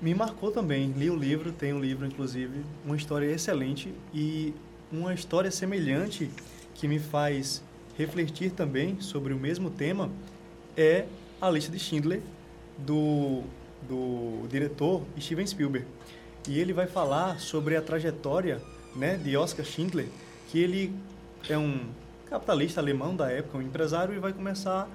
me 0.01 0.13
marcou 0.13 0.51
também. 0.51 0.91
Li 0.91 1.09
o 1.09 1.15
livro, 1.15 1.51
tem 1.51 1.73
um 1.73 1.79
livro, 1.79 2.05
inclusive, 2.05 2.63
uma 2.85 2.95
história 2.95 3.25
excelente 3.25 3.93
e 4.13 4.53
uma 4.91 5.13
história 5.13 5.51
semelhante 5.51 6.29
que 6.73 6.87
me 6.87 6.99
faz 6.99 7.61
refletir 7.97 8.51
também 8.51 9.01
sobre 9.01 9.33
o 9.33 9.37
mesmo 9.37 9.69
tema 9.69 10.09
é 10.75 11.05
a 11.41 11.49
lista 11.49 11.71
de 11.71 11.79
Schindler 11.79 12.21
do, 12.77 13.41
do 13.87 14.47
diretor 14.47 15.01
Steven 15.19 15.45
Spielberg. 15.47 15.87
E 16.47 16.59
ele 16.59 16.71
vai 16.71 16.85
falar 16.85 17.39
sobre 17.39 17.75
a 17.75 17.81
trajetória 17.81 18.61
né, 18.95 19.17
de 19.17 19.35
Oscar 19.35 19.65
Schindler, 19.65 20.07
que 20.49 20.59
ele 20.59 20.93
é 21.49 21.57
um 21.57 21.81
capitalista 22.29 22.79
alemão 22.79 23.15
da 23.15 23.31
época, 23.31 23.57
um 23.57 23.61
empresário, 23.61 24.13
e 24.13 24.19
vai 24.19 24.31
começar 24.31 24.87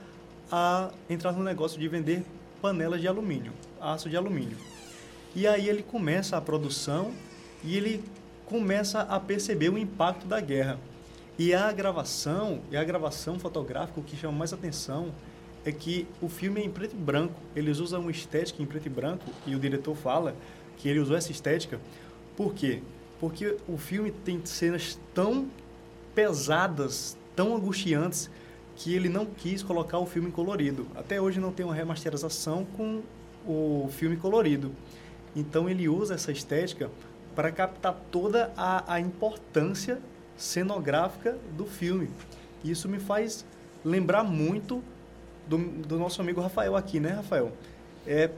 a 0.50 0.90
entrar 1.10 1.32
no 1.32 1.42
negócio 1.42 1.78
de 1.78 1.88
vender 1.88 2.24
panelas 2.60 3.00
de 3.00 3.08
alumínio, 3.08 3.52
aço 3.80 4.08
de 4.08 4.16
alumínio. 4.16 4.56
E 5.34 5.46
aí 5.46 5.68
ele 5.68 5.82
começa 5.82 6.36
a 6.36 6.40
produção 6.40 7.12
e 7.64 7.76
ele 7.76 8.04
começa 8.44 9.00
a 9.00 9.18
perceber 9.18 9.70
o 9.70 9.78
impacto 9.78 10.26
da 10.26 10.40
guerra. 10.40 10.78
E 11.38 11.54
a 11.54 11.72
gravação, 11.72 12.60
e 12.70 12.76
a 12.76 12.84
gravação 12.84 13.38
fotográfica, 13.38 13.98
o 13.98 14.02
que 14.02 14.16
chama 14.16 14.36
mais 14.36 14.52
atenção 14.52 15.10
é 15.64 15.72
que 15.72 16.06
o 16.20 16.28
filme 16.28 16.60
é 16.60 16.64
em 16.64 16.70
preto 16.70 16.94
e 16.94 16.98
branco. 16.98 17.34
Eles 17.56 17.78
usam 17.78 18.02
uma 18.02 18.10
estética 18.10 18.62
em 18.62 18.66
preto 18.66 18.86
e 18.86 18.90
branco 18.90 19.24
e 19.46 19.54
o 19.54 19.58
diretor 19.58 19.94
fala 19.94 20.36
que 20.76 20.88
ele 20.88 20.98
usou 20.98 21.16
essa 21.16 21.32
estética. 21.32 21.80
Por 22.36 22.52
quê? 22.52 22.82
Porque 23.18 23.56
o 23.66 23.78
filme 23.78 24.10
tem 24.10 24.44
cenas 24.44 24.98
tão 25.14 25.48
pesadas, 26.14 27.16
tão 27.34 27.56
angustiantes, 27.56 28.28
que 28.76 28.94
ele 28.94 29.08
não 29.08 29.24
quis 29.24 29.62
colocar 29.62 29.98
o 29.98 30.06
filme 30.06 30.30
colorido. 30.30 30.86
Até 30.94 31.20
hoje 31.20 31.40
não 31.40 31.52
tem 31.52 31.64
uma 31.64 31.74
remasterização 31.74 32.66
com 32.76 33.02
o 33.46 33.88
filme 33.92 34.16
colorido. 34.16 34.72
Então 35.34 35.68
ele 35.68 35.88
usa 35.88 36.14
essa 36.14 36.30
estética 36.30 36.90
para 37.34 37.50
captar 37.50 37.96
toda 38.10 38.52
a, 38.56 38.94
a 38.94 39.00
importância 39.00 39.98
cenográfica 40.36 41.36
do 41.56 41.64
filme. 41.64 42.10
Isso 42.64 42.88
me 42.88 42.98
faz 42.98 43.44
lembrar 43.84 44.22
muito 44.22 44.82
do, 45.46 45.58
do 45.58 45.98
nosso 45.98 46.20
amigo 46.20 46.40
Rafael 46.40 46.76
aqui, 46.76 47.00
né, 47.00 47.10
Rafael? 47.10 47.52
É 48.06 48.30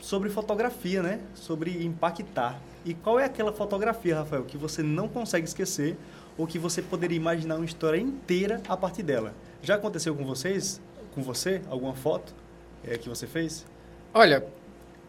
sobre 0.00 0.28
fotografia, 0.30 1.02
né? 1.02 1.20
Sobre 1.34 1.84
impactar. 1.84 2.60
E 2.84 2.94
qual 2.94 3.18
é 3.18 3.24
aquela 3.24 3.52
fotografia, 3.52 4.16
Rafael, 4.16 4.44
que 4.44 4.56
você 4.56 4.82
não 4.82 5.08
consegue 5.08 5.46
esquecer 5.46 5.96
ou 6.38 6.46
que 6.46 6.58
você 6.58 6.80
poderia 6.80 7.16
imaginar 7.16 7.56
uma 7.56 7.64
história 7.64 7.98
inteira 7.98 8.62
a 8.68 8.76
partir 8.76 9.02
dela? 9.02 9.34
Já 9.62 9.74
aconteceu 9.74 10.14
com 10.14 10.24
vocês, 10.24 10.80
com 11.14 11.22
você, 11.22 11.60
alguma 11.68 11.94
foto 11.94 12.34
é, 12.82 12.96
que 12.96 13.08
você 13.08 13.26
fez? 13.26 13.66
Olha, 14.14 14.44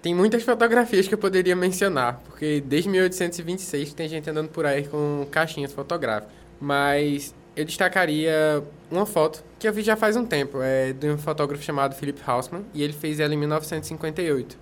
tem 0.01 0.15
muitas 0.15 0.41
fotografias 0.43 1.07
que 1.07 1.13
eu 1.13 1.17
poderia 1.17 1.55
mencionar, 1.55 2.19
porque 2.25 2.61
desde 2.65 2.89
1826 2.89 3.93
tem 3.93 4.09
gente 4.09 4.29
andando 4.29 4.49
por 4.49 4.65
aí 4.65 4.87
com 4.87 5.27
caixinhas 5.29 5.71
fotográficas. 5.71 6.33
Mas 6.59 7.35
eu 7.55 7.63
destacaria 7.65 8.63
uma 8.89 9.05
foto 9.05 9.43
que 9.59 9.67
eu 9.67 9.73
vi 9.73 9.83
já 9.83 9.95
faz 9.95 10.15
um 10.15 10.25
tempo, 10.25 10.59
é 10.61 10.91
de 10.93 11.09
um 11.09 11.17
fotógrafo 11.17 11.63
chamado 11.63 11.95
Philip 11.95 12.19
Hausmann, 12.25 12.65
e 12.73 12.81
ele 12.81 12.93
fez 12.93 13.19
ela 13.19 13.33
em 13.33 13.37
1958. 13.37 14.57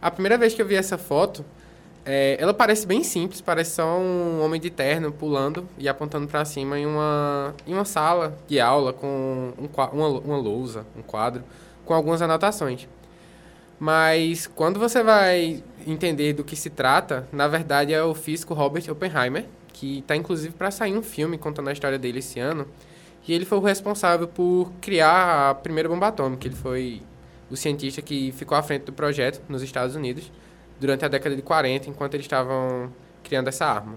A 0.00 0.10
primeira 0.10 0.36
vez 0.36 0.54
que 0.54 0.60
eu 0.60 0.66
vi 0.66 0.74
essa 0.74 0.98
foto, 0.98 1.42
é, 2.04 2.36
ela 2.38 2.52
parece 2.52 2.86
bem 2.86 3.02
simples, 3.02 3.40
parece 3.40 3.76
só 3.76 3.98
um 3.98 4.42
homem 4.42 4.60
de 4.60 4.68
terno 4.68 5.10
pulando 5.10 5.66
e 5.78 5.88
apontando 5.88 6.28
para 6.28 6.44
cima 6.44 6.78
em 6.78 6.84
uma, 6.84 7.54
em 7.66 7.72
uma 7.72 7.84
sala 7.86 8.36
de 8.46 8.60
aula 8.60 8.92
com 8.92 9.52
um, 9.58 9.68
uma, 9.74 10.18
uma 10.18 10.36
lousa, 10.36 10.86
um 10.96 11.02
quadro, 11.02 11.42
com 11.84 11.94
algumas 11.94 12.20
anotações. 12.20 12.86
Mas 13.78 14.46
quando 14.46 14.80
você 14.80 15.02
vai 15.02 15.62
entender 15.86 16.32
do 16.32 16.42
que 16.42 16.56
se 16.56 16.70
trata, 16.70 17.28
na 17.30 17.46
verdade 17.46 17.92
é 17.92 18.02
o 18.02 18.14
físico 18.14 18.54
Robert 18.54 18.84
Oppenheimer, 18.90 19.44
que 19.72 19.98
está 19.98 20.16
inclusive 20.16 20.54
para 20.54 20.70
sair 20.70 20.96
um 20.96 21.02
filme 21.02 21.36
contando 21.36 21.68
a 21.68 21.72
história 21.72 21.98
dele 21.98 22.20
esse 22.20 22.40
ano. 22.40 22.66
E 23.28 23.32
ele 23.32 23.44
foi 23.44 23.58
o 23.58 23.60
responsável 23.60 24.26
por 24.28 24.72
criar 24.80 25.50
a 25.50 25.54
primeira 25.54 25.88
bomba 25.88 26.08
atômica. 26.08 26.46
Ele 26.46 26.54
foi 26.54 27.02
o 27.50 27.56
cientista 27.56 28.00
que 28.00 28.32
ficou 28.32 28.56
à 28.56 28.62
frente 28.62 28.84
do 28.84 28.92
projeto 28.92 29.42
nos 29.48 29.62
Estados 29.62 29.94
Unidos 29.94 30.30
durante 30.80 31.04
a 31.04 31.08
década 31.08 31.34
de 31.34 31.42
40, 31.42 31.90
enquanto 31.90 32.14
eles 32.14 32.24
estavam 32.24 32.90
criando 33.22 33.48
essa 33.48 33.66
arma. 33.66 33.94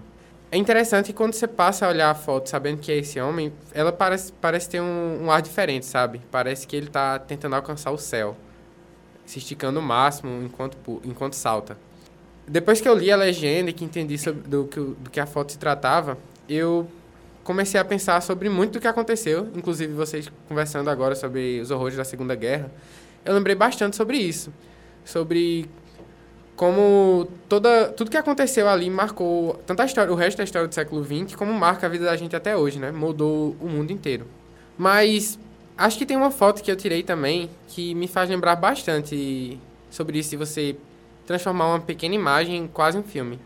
É 0.52 0.56
interessante 0.56 1.06
que 1.06 1.12
quando 1.12 1.32
você 1.32 1.46
passa 1.46 1.86
a 1.86 1.88
olhar 1.88 2.10
a 2.10 2.14
foto 2.14 2.48
sabendo 2.48 2.78
que 2.78 2.90
é 2.90 2.96
esse 2.96 3.20
homem, 3.20 3.52
ela 3.72 3.92
parece, 3.92 4.32
parece 4.32 4.68
ter 4.68 4.80
um, 4.80 5.24
um 5.24 5.30
ar 5.30 5.40
diferente, 5.40 5.86
sabe? 5.86 6.20
Parece 6.30 6.66
que 6.66 6.74
ele 6.74 6.86
está 6.86 7.18
tentando 7.20 7.54
alcançar 7.54 7.92
o 7.92 7.98
céu 7.98 8.36
se 9.24 9.38
esticando 9.38 9.80
o 9.80 9.82
máximo 9.82 10.42
enquanto, 10.42 10.76
enquanto 11.04 11.34
salta. 11.34 11.76
Depois 12.46 12.80
que 12.80 12.88
eu 12.88 12.94
li 12.94 13.10
a 13.10 13.16
legenda 13.16 13.70
e 13.70 13.72
que 13.72 13.84
entendi 13.84 14.18
sobre, 14.18 14.42
do, 14.42 14.64
que, 14.64 14.80
do 14.80 15.10
que 15.10 15.20
a 15.20 15.26
foto 15.26 15.52
se 15.52 15.58
tratava, 15.58 16.18
eu 16.48 16.86
comecei 17.44 17.80
a 17.80 17.84
pensar 17.84 18.20
sobre 18.22 18.48
muito 18.48 18.74
do 18.74 18.80
que 18.80 18.88
aconteceu, 18.88 19.48
inclusive 19.54 19.92
vocês 19.92 20.30
conversando 20.48 20.90
agora 20.90 21.14
sobre 21.14 21.60
os 21.60 21.70
horrores 21.70 21.96
da 21.96 22.04
Segunda 22.04 22.34
Guerra, 22.34 22.70
eu 23.24 23.34
lembrei 23.34 23.54
bastante 23.54 23.96
sobre 23.96 24.16
isso, 24.18 24.52
sobre 25.04 25.68
como 26.56 27.26
toda 27.48 27.88
tudo 27.88 28.10
que 28.10 28.16
aconteceu 28.16 28.68
ali 28.68 28.90
marcou 28.90 29.54
tanto 29.66 29.80
a 29.80 29.86
história, 29.86 30.12
o 30.12 30.14
resto 30.14 30.38
da 30.38 30.44
história 30.44 30.68
do 30.68 30.74
século 30.74 31.02
XX, 31.02 31.34
como 31.34 31.52
marca 31.52 31.86
a 31.86 31.90
vida 31.90 32.04
da 32.04 32.16
gente 32.16 32.36
até 32.36 32.56
hoje, 32.56 32.78
né? 32.78 32.90
Mudou 32.90 33.56
o 33.60 33.66
mundo 33.66 33.90
inteiro. 33.90 34.26
Mas 34.76 35.38
Acho 35.80 35.96
que 35.96 36.04
tem 36.04 36.14
uma 36.14 36.30
foto 36.30 36.62
que 36.62 36.70
eu 36.70 36.76
tirei 36.76 37.02
também 37.02 37.48
que 37.66 37.94
me 37.94 38.06
faz 38.06 38.28
lembrar 38.28 38.54
bastante 38.54 39.58
sobre 39.88 40.18
isso, 40.18 40.28
de 40.28 40.36
você 40.36 40.76
transformar 41.26 41.68
uma 41.68 41.80
pequena 41.80 42.14
imagem 42.14 42.54
em 42.58 42.66
quase 42.66 42.98
um 42.98 43.02
filme. 43.02 43.40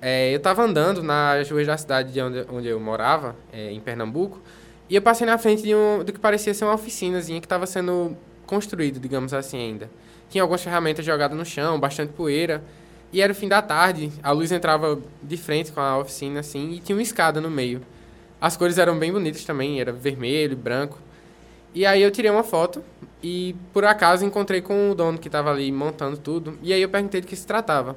É, 0.00 0.32
eu 0.32 0.38
estava 0.38 0.62
andando 0.62 1.02
nas 1.02 1.50
ruas 1.50 1.66
da 1.66 1.76
cidade 1.76 2.14
de 2.14 2.20
onde, 2.22 2.46
onde 2.50 2.66
eu 2.66 2.80
morava, 2.80 3.36
é, 3.52 3.70
em 3.70 3.78
Pernambuco, 3.78 4.40
e 4.88 4.94
eu 4.94 5.02
passei 5.02 5.26
na 5.26 5.36
frente 5.36 5.62
de 5.62 5.74
um, 5.74 6.02
do 6.02 6.14
que 6.14 6.18
parecia 6.18 6.54
ser 6.54 6.64
uma 6.64 6.72
oficinazinha 6.72 7.38
que 7.42 7.44
estava 7.44 7.66
sendo 7.66 8.16
construído, 8.46 8.98
digamos 8.98 9.34
assim, 9.34 9.58
ainda. 9.58 9.90
Tinha 10.30 10.42
algumas 10.42 10.62
ferramentas 10.62 11.04
jogadas 11.04 11.36
no 11.36 11.44
chão, 11.44 11.78
bastante 11.78 12.14
poeira, 12.14 12.64
e 13.12 13.20
era 13.20 13.32
o 13.32 13.36
fim 13.36 13.48
da 13.48 13.60
tarde, 13.60 14.10
a 14.22 14.32
luz 14.32 14.50
entrava 14.50 14.98
de 15.22 15.36
frente 15.36 15.72
com 15.72 15.80
a 15.80 15.98
oficina, 15.98 16.40
assim, 16.40 16.70
e 16.70 16.80
tinha 16.80 16.96
uma 16.96 17.02
escada 17.02 17.38
no 17.38 17.50
meio. 17.50 17.82
As 18.40 18.56
cores 18.56 18.78
eram 18.78 18.98
bem 18.98 19.12
bonitas 19.12 19.44
também, 19.44 19.78
era 19.78 19.92
vermelho, 19.92 20.56
branco. 20.56 20.98
E 21.74 21.86
aí 21.86 22.02
eu 22.02 22.10
tirei 22.10 22.30
uma 22.30 22.42
foto 22.42 22.82
e 23.22 23.54
por 23.72 23.84
acaso 23.84 24.24
encontrei 24.24 24.60
com 24.60 24.90
o 24.90 24.94
dono 24.94 25.18
que 25.18 25.28
estava 25.28 25.50
ali 25.50 25.70
montando 25.70 26.16
tudo. 26.16 26.58
E 26.62 26.72
aí 26.72 26.82
eu 26.82 26.88
perguntei 26.88 27.20
de 27.20 27.26
que 27.26 27.36
se 27.36 27.46
tratava. 27.46 27.96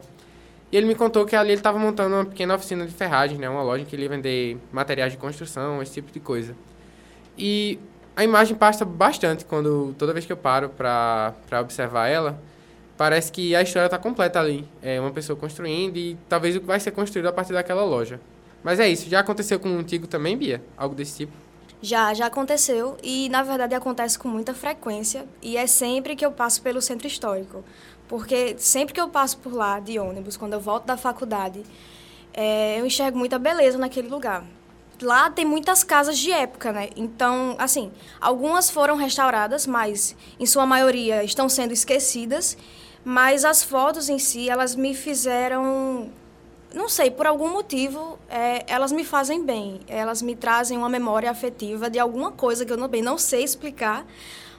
E 0.72 0.78
ele 0.78 0.88
me 0.88 0.96
contou 0.96 1.26
que 1.26 1.36
ali 1.36 1.50
ele 1.50 1.60
estava 1.60 1.78
montando 1.78 2.16
uma 2.16 2.26
pequena 2.26 2.56
oficina 2.56 2.86
de 2.86 2.92
ferragem, 2.92 3.38
né? 3.38 3.48
Uma 3.50 3.62
loja 3.62 3.86
que 3.86 3.96
ele 3.96 4.04
ia 4.04 4.10
vender 4.10 4.58
materiais 4.72 5.12
de 5.12 5.18
construção, 5.18 5.82
esse 5.82 5.94
tipo 5.94 6.12
de 6.12 6.20
coisa. 6.20 6.56
E 7.38 7.80
a 8.16 8.24
imagem 8.24 8.56
passa 8.56 8.84
bastante 8.84 9.46
quando 9.46 9.96
toda 9.98 10.14
vez 10.14 10.26
que 10.26 10.32
eu 10.32 10.38
paro 10.38 10.70
para 10.70 11.34
observar 11.62 12.08
ela, 12.08 12.40
parece 12.98 13.32
que 13.32 13.56
a 13.56 13.62
história 13.62 13.86
está 13.86 13.98
completa 13.98 14.40
ali. 14.40 14.68
É 14.82 15.00
uma 15.00 15.12
pessoa 15.12 15.38
construindo 15.38 15.98
e 15.98 16.18
talvez 16.28 16.56
o 16.56 16.60
que 16.60 16.66
vai 16.66 16.80
ser 16.80 16.92
construído 16.92 17.28
a 17.28 17.34
partir 17.34 17.54
daquela 17.54 17.84
loja. 17.84 18.20
Mas 18.64 18.80
é 18.80 18.88
isso. 18.88 19.10
Já 19.10 19.20
aconteceu 19.20 19.60
com 19.60 19.70
o 19.70 19.78
antigo 19.80 20.08
também, 20.08 20.38
Bia? 20.38 20.64
Algo 20.78 20.96
desse 20.96 21.18
tipo? 21.18 21.43
Já, 21.84 22.14
já 22.14 22.28
aconteceu 22.28 22.96
e 23.04 23.28
na 23.28 23.44
verdade 23.44 23.76
acontece 23.76 24.18
com 24.18 24.30
muita 24.30 24.54
frequência 24.54 25.26
e 25.42 25.58
é 25.58 25.68
sempre 25.68 26.16
que 26.16 26.26
eu 26.26 26.32
passo 26.32 26.62
pelo 26.62 26.82
centro 26.82 27.06
histórico. 27.06 27.62
Porque 28.08 28.56
sempre 28.58 28.94
que 28.94 29.02
eu 29.02 29.10
passo 29.10 29.38
por 29.40 29.52
lá 29.54 29.82
de 29.82 30.00
ônibus, 30.00 30.38
quando 30.38 30.54
eu 30.54 30.62
volto 30.62 30.86
da 30.86 30.96
faculdade, 30.96 31.62
é, 32.34 32.80
eu 32.80 32.86
enxergo 32.86 33.18
muita 33.18 33.38
beleza 33.38 33.78
naquele 33.78 34.08
lugar. 34.08 34.46
Lá 35.02 35.30
tem 35.30 35.44
muitas 35.44 35.84
casas 35.84 36.18
de 36.18 36.32
época, 36.32 36.72
né? 36.72 36.88
Então, 36.96 37.54
assim, 37.60 37.92
algumas 38.22 38.70
foram 38.70 38.96
restauradas, 38.96 39.68
mas 39.68 40.16
em 40.40 40.46
sua 40.46 40.66
maioria 40.66 41.22
estão 41.22 41.50
sendo 41.50 41.74
esquecidas. 41.74 42.58
Mas 43.04 43.44
as 43.44 43.62
fotos 43.62 44.08
em 44.08 44.20
si, 44.20 44.50
elas 44.50 44.74
me 44.74 44.96
fizeram 44.96 46.10
não 46.74 46.90
sei, 46.90 47.12
por 47.12 47.28
algum 47.28 47.50
motivo, 47.50 48.18
é, 48.28 48.64
elas 48.68 48.92
me 48.92 49.04
fazem 49.04 49.46
bem. 49.46 49.82
Elas 49.88 50.22
me 50.22 50.36
trazem 50.36 50.78
uma 50.78 50.90
memória 50.90 51.30
afetiva 51.30 51.90
de 51.90 52.00
alguma 52.00 52.32
coisa 52.32 52.66
que 52.66 52.74
eu 52.74 52.78
não, 52.78 52.88
bem, 52.88 53.02
não 53.02 53.18
sei 53.18 53.44
explicar, 53.44 54.06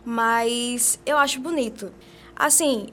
mas 0.04 0.98
eu 1.04 1.18
acho 1.18 1.40
bonito. 1.40 1.92
Assim, 2.36 2.88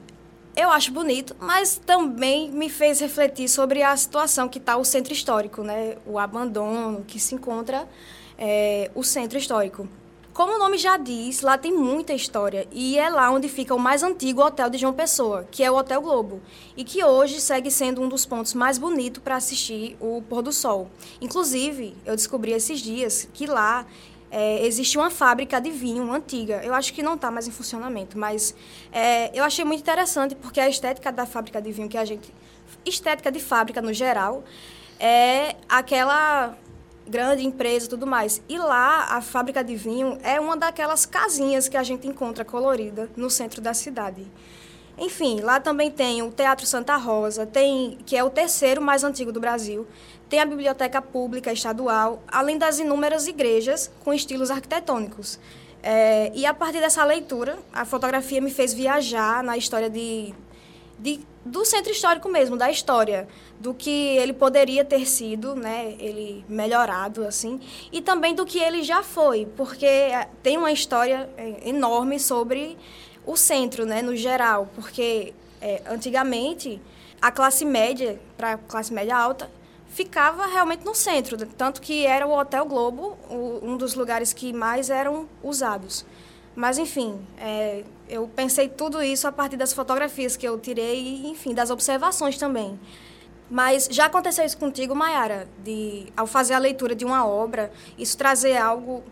eu 0.56 0.70
acho 0.70 0.92
bonito, 0.92 1.36
mas 1.38 1.80
também 1.84 2.50
me 2.50 2.68
fez 2.68 3.00
refletir 3.00 3.48
sobre 3.48 3.82
a 3.82 3.96
situação 3.96 4.48
que 4.48 4.58
está 4.58 4.76
o 4.76 4.84
centro 4.84 5.12
histórico, 5.12 5.62
né? 5.62 5.96
O 6.04 6.18
abandono 6.18 7.04
que 7.06 7.18
se 7.18 7.34
encontra 7.34 7.88
é, 8.36 8.90
o 8.94 9.02
centro 9.02 9.38
histórico. 9.38 9.88
Como 10.32 10.54
o 10.54 10.58
nome 10.58 10.78
já 10.78 10.96
diz, 10.96 11.42
lá 11.42 11.58
tem 11.58 11.70
muita 11.70 12.14
história 12.14 12.66
e 12.72 12.98
é 12.98 13.10
lá 13.10 13.30
onde 13.30 13.50
fica 13.50 13.74
o 13.74 13.78
mais 13.78 14.02
antigo 14.02 14.42
hotel 14.42 14.70
de 14.70 14.78
João 14.78 14.94
Pessoa, 14.94 15.46
que 15.50 15.62
é 15.62 15.70
o 15.70 15.76
Hotel 15.76 16.00
Globo, 16.00 16.40
e 16.74 16.84
que 16.84 17.04
hoje 17.04 17.38
segue 17.38 17.70
sendo 17.70 18.00
um 18.00 18.08
dos 18.08 18.24
pontos 18.24 18.54
mais 18.54 18.78
bonitos 18.78 19.22
para 19.22 19.36
assistir 19.36 19.94
o 20.00 20.22
pôr 20.22 20.40
do 20.40 20.50
sol. 20.50 20.88
Inclusive, 21.20 21.94
eu 22.06 22.16
descobri 22.16 22.52
esses 22.52 22.80
dias 22.80 23.28
que 23.34 23.44
lá 23.44 23.84
é, 24.30 24.64
existe 24.64 24.96
uma 24.96 25.10
fábrica 25.10 25.60
de 25.60 25.70
vinho 25.70 26.10
antiga. 26.10 26.62
Eu 26.64 26.72
acho 26.72 26.94
que 26.94 27.02
não 27.02 27.12
está 27.12 27.30
mais 27.30 27.46
em 27.46 27.50
funcionamento, 27.50 28.16
mas 28.16 28.54
é, 28.90 29.30
eu 29.38 29.44
achei 29.44 29.66
muito 29.66 29.80
interessante 29.80 30.34
porque 30.34 30.58
a 30.58 30.66
estética 30.66 31.12
da 31.12 31.26
fábrica 31.26 31.60
de 31.60 31.70
vinho 31.70 31.90
que 31.90 31.98
a 31.98 32.06
gente. 32.06 32.32
estética 32.86 33.30
de 33.30 33.38
fábrica 33.38 33.82
no 33.82 33.92
geral 33.92 34.42
é 34.98 35.56
aquela 35.68 36.56
grande 37.12 37.44
empresa 37.44 37.84
e 37.84 37.88
tudo 37.90 38.06
mais. 38.06 38.40
E 38.48 38.56
lá, 38.56 39.04
a 39.10 39.20
fábrica 39.20 39.62
de 39.62 39.76
vinho 39.76 40.16
é 40.22 40.40
uma 40.40 40.56
daquelas 40.56 41.04
casinhas 41.04 41.68
que 41.68 41.76
a 41.76 41.82
gente 41.82 42.08
encontra 42.08 42.42
colorida 42.42 43.10
no 43.14 43.28
centro 43.28 43.60
da 43.60 43.74
cidade. 43.74 44.26
Enfim, 44.96 45.40
lá 45.40 45.60
também 45.60 45.90
tem 45.90 46.22
o 46.22 46.30
Teatro 46.30 46.66
Santa 46.66 46.96
Rosa, 46.96 47.44
tem 47.44 47.98
que 48.06 48.16
é 48.16 48.24
o 48.24 48.30
terceiro 48.30 48.80
mais 48.80 49.04
antigo 49.04 49.30
do 49.30 49.38
Brasil. 49.38 49.86
Tem 50.26 50.40
a 50.40 50.46
Biblioteca 50.46 51.02
Pública 51.02 51.52
Estadual, 51.52 52.22
além 52.26 52.56
das 52.56 52.78
inúmeras 52.78 53.26
igrejas 53.26 53.90
com 54.02 54.14
estilos 54.14 54.50
arquitetônicos. 54.50 55.38
É, 55.82 56.32
e 56.34 56.46
a 56.46 56.54
partir 56.54 56.80
dessa 56.80 57.04
leitura, 57.04 57.58
a 57.74 57.84
fotografia 57.84 58.40
me 58.40 58.50
fez 58.50 58.72
viajar 58.72 59.44
na 59.44 59.58
história 59.58 59.90
de, 59.90 60.32
de, 61.02 61.20
do 61.44 61.64
centro 61.64 61.90
histórico 61.90 62.28
mesmo, 62.28 62.56
da 62.56 62.70
história, 62.70 63.26
do 63.58 63.74
que 63.74 63.90
ele 63.90 64.32
poderia 64.32 64.84
ter 64.84 65.04
sido, 65.06 65.56
né, 65.56 65.96
ele 65.98 66.44
melhorado 66.48 67.26
assim, 67.26 67.60
e 67.90 68.00
também 68.00 68.34
do 68.34 68.46
que 68.46 68.58
ele 68.58 68.82
já 68.82 69.02
foi, 69.02 69.46
porque 69.56 69.84
é, 69.84 70.28
tem 70.42 70.56
uma 70.56 70.70
história 70.70 71.28
é, 71.36 71.68
enorme 71.68 72.20
sobre 72.20 72.78
o 73.26 73.36
centro, 73.36 73.84
né, 73.84 74.00
no 74.00 74.14
geral, 74.14 74.68
porque 74.76 75.34
é, 75.60 75.82
antigamente 75.86 76.80
a 77.20 77.32
classe 77.32 77.64
média 77.64 78.20
para 78.36 78.56
classe 78.56 78.92
média 78.92 79.16
alta 79.16 79.50
ficava 79.88 80.46
realmente 80.46 80.84
no 80.84 80.94
centro, 80.94 81.36
tanto 81.36 81.80
que 81.80 82.06
era 82.06 82.26
o 82.26 82.32
Hotel 82.32 82.64
Globo 82.64 83.18
um 83.28 83.76
dos 83.76 83.94
lugares 83.94 84.32
que 84.32 84.52
mais 84.52 84.88
eram 84.88 85.28
usados. 85.42 86.06
Mas, 86.54 86.78
enfim, 86.78 87.18
é, 87.38 87.82
eu 88.12 88.28
pensei 88.28 88.68
tudo 88.68 89.02
isso 89.02 89.26
a 89.26 89.32
partir 89.32 89.56
das 89.56 89.72
fotografias 89.72 90.36
que 90.36 90.46
eu 90.46 90.58
tirei 90.58 91.00
e, 91.00 91.26
enfim, 91.28 91.54
das 91.54 91.70
observações 91.70 92.36
também. 92.36 92.78
Mas 93.50 93.88
já 93.90 94.04
aconteceu 94.04 94.44
isso 94.44 94.58
contigo, 94.58 94.94
Mayara? 94.94 95.48
De, 95.64 96.06
ao 96.14 96.26
fazer 96.26 96.52
a 96.52 96.58
leitura 96.58 96.94
de 96.94 97.06
uma 97.06 97.26
obra, 97.26 97.72
isso 97.96 98.16
trazer 98.18 98.58
algo 98.58 99.02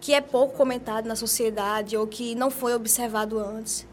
que 0.00 0.14
é 0.14 0.22
pouco 0.22 0.56
comentado 0.56 1.06
na 1.06 1.14
sociedade 1.14 1.98
ou 1.98 2.06
que 2.06 2.34
não 2.34 2.50
foi 2.50 2.74
observado 2.74 3.38
antes? 3.38 3.86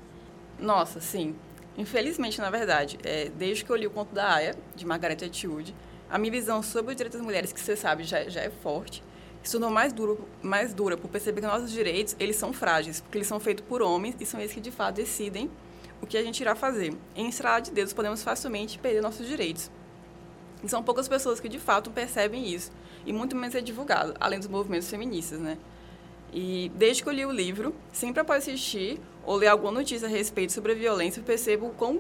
Nossa, 0.58 1.02
sim. 1.02 1.36
Infelizmente, 1.78 2.40
na 2.40 2.50
verdade, 2.50 2.98
é, 3.04 3.30
desde 3.36 3.66
que 3.66 3.72
eu 3.72 3.76
li 3.76 3.88
o 3.88 3.92
conto 3.92 4.16
da 4.16 4.36
Aya, 4.36 4.56
de 4.76 4.86
Margaret 4.86 5.26
Atwood, 5.26 5.76
a 6.10 6.18
minha 6.18 6.32
visão 6.32 6.64
sobre 6.64 6.92
os 6.92 6.96
direitos 6.96 7.20
das 7.20 7.26
mulheres, 7.26 7.52
que 7.52 7.60
você 7.60 7.76
sabe, 7.76 8.04
já, 8.04 8.30
já 8.30 8.42
é 8.42 8.50
forte, 8.50 9.04
se 9.44 9.52
tornou 9.52 9.70
mais, 9.70 9.92
duro, 9.92 10.28
mais 10.42 10.74
dura 10.74 10.98
por 10.98 11.10
perceber 11.10 11.42
que 11.42 11.48
nossos 11.48 11.72
direitos, 11.72 12.16
eles 12.20 12.36
são 12.36 12.54
frágeis, 12.54 13.02
porque 13.02 13.18
eles 13.18 13.28
são 13.28 13.40
feitos 13.40 13.66
por 13.68 13.82
homens 13.82 14.16
e 14.20 14.26
são 14.26 14.40
eles 14.40 14.54
que, 14.54 14.62
de 14.62 14.72
fato, 14.72 14.96
decidem 14.96 15.52
o 16.02 16.08
que 16.08 16.18
a 16.18 16.24
gente 16.24 16.40
irá 16.40 16.56
fazer. 16.56 16.96
Em 17.16 17.28
estrada 17.28 17.62
de 17.62 17.72
dedos, 17.72 17.94
podemos 17.94 18.24
facilmente 18.24 18.80
perder 18.80 19.02
nossos 19.02 19.28
direitos. 19.28 19.70
E 20.64 20.70
são 20.70 20.82
poucas 20.82 21.08
pessoas 21.08 21.40
que 21.40 21.50
de 21.50 21.60
fato 21.60 21.92
percebem 21.92 22.48
isso. 22.48 22.72
E 23.06 23.12
muito 23.12 23.36
menos 23.36 23.54
é 23.54 23.62
divulgado, 23.62 24.14
além 24.20 24.40
dos 24.40 24.48
movimentos 24.48 24.90
feministas, 24.90 25.40
né? 25.40 25.58
E 26.32 26.72
desde 26.76 27.04
que 27.04 27.10
eu 27.10 27.14
li 27.14 27.26
o 27.26 27.32
livro, 27.32 27.76
sempre 27.92 28.22
após 28.22 28.44
assistir 28.44 29.00
ou 29.24 29.36
ler 29.36 29.48
alguma 29.48 29.72
notícia 29.72 30.08
a 30.08 30.12
respeito 30.12 30.52
sobre 30.52 30.72
a 30.72 30.76
violência, 30.76 31.20
eu 31.20 31.24
percebo 31.24 31.68
o 31.68 31.70
quão 31.72 32.00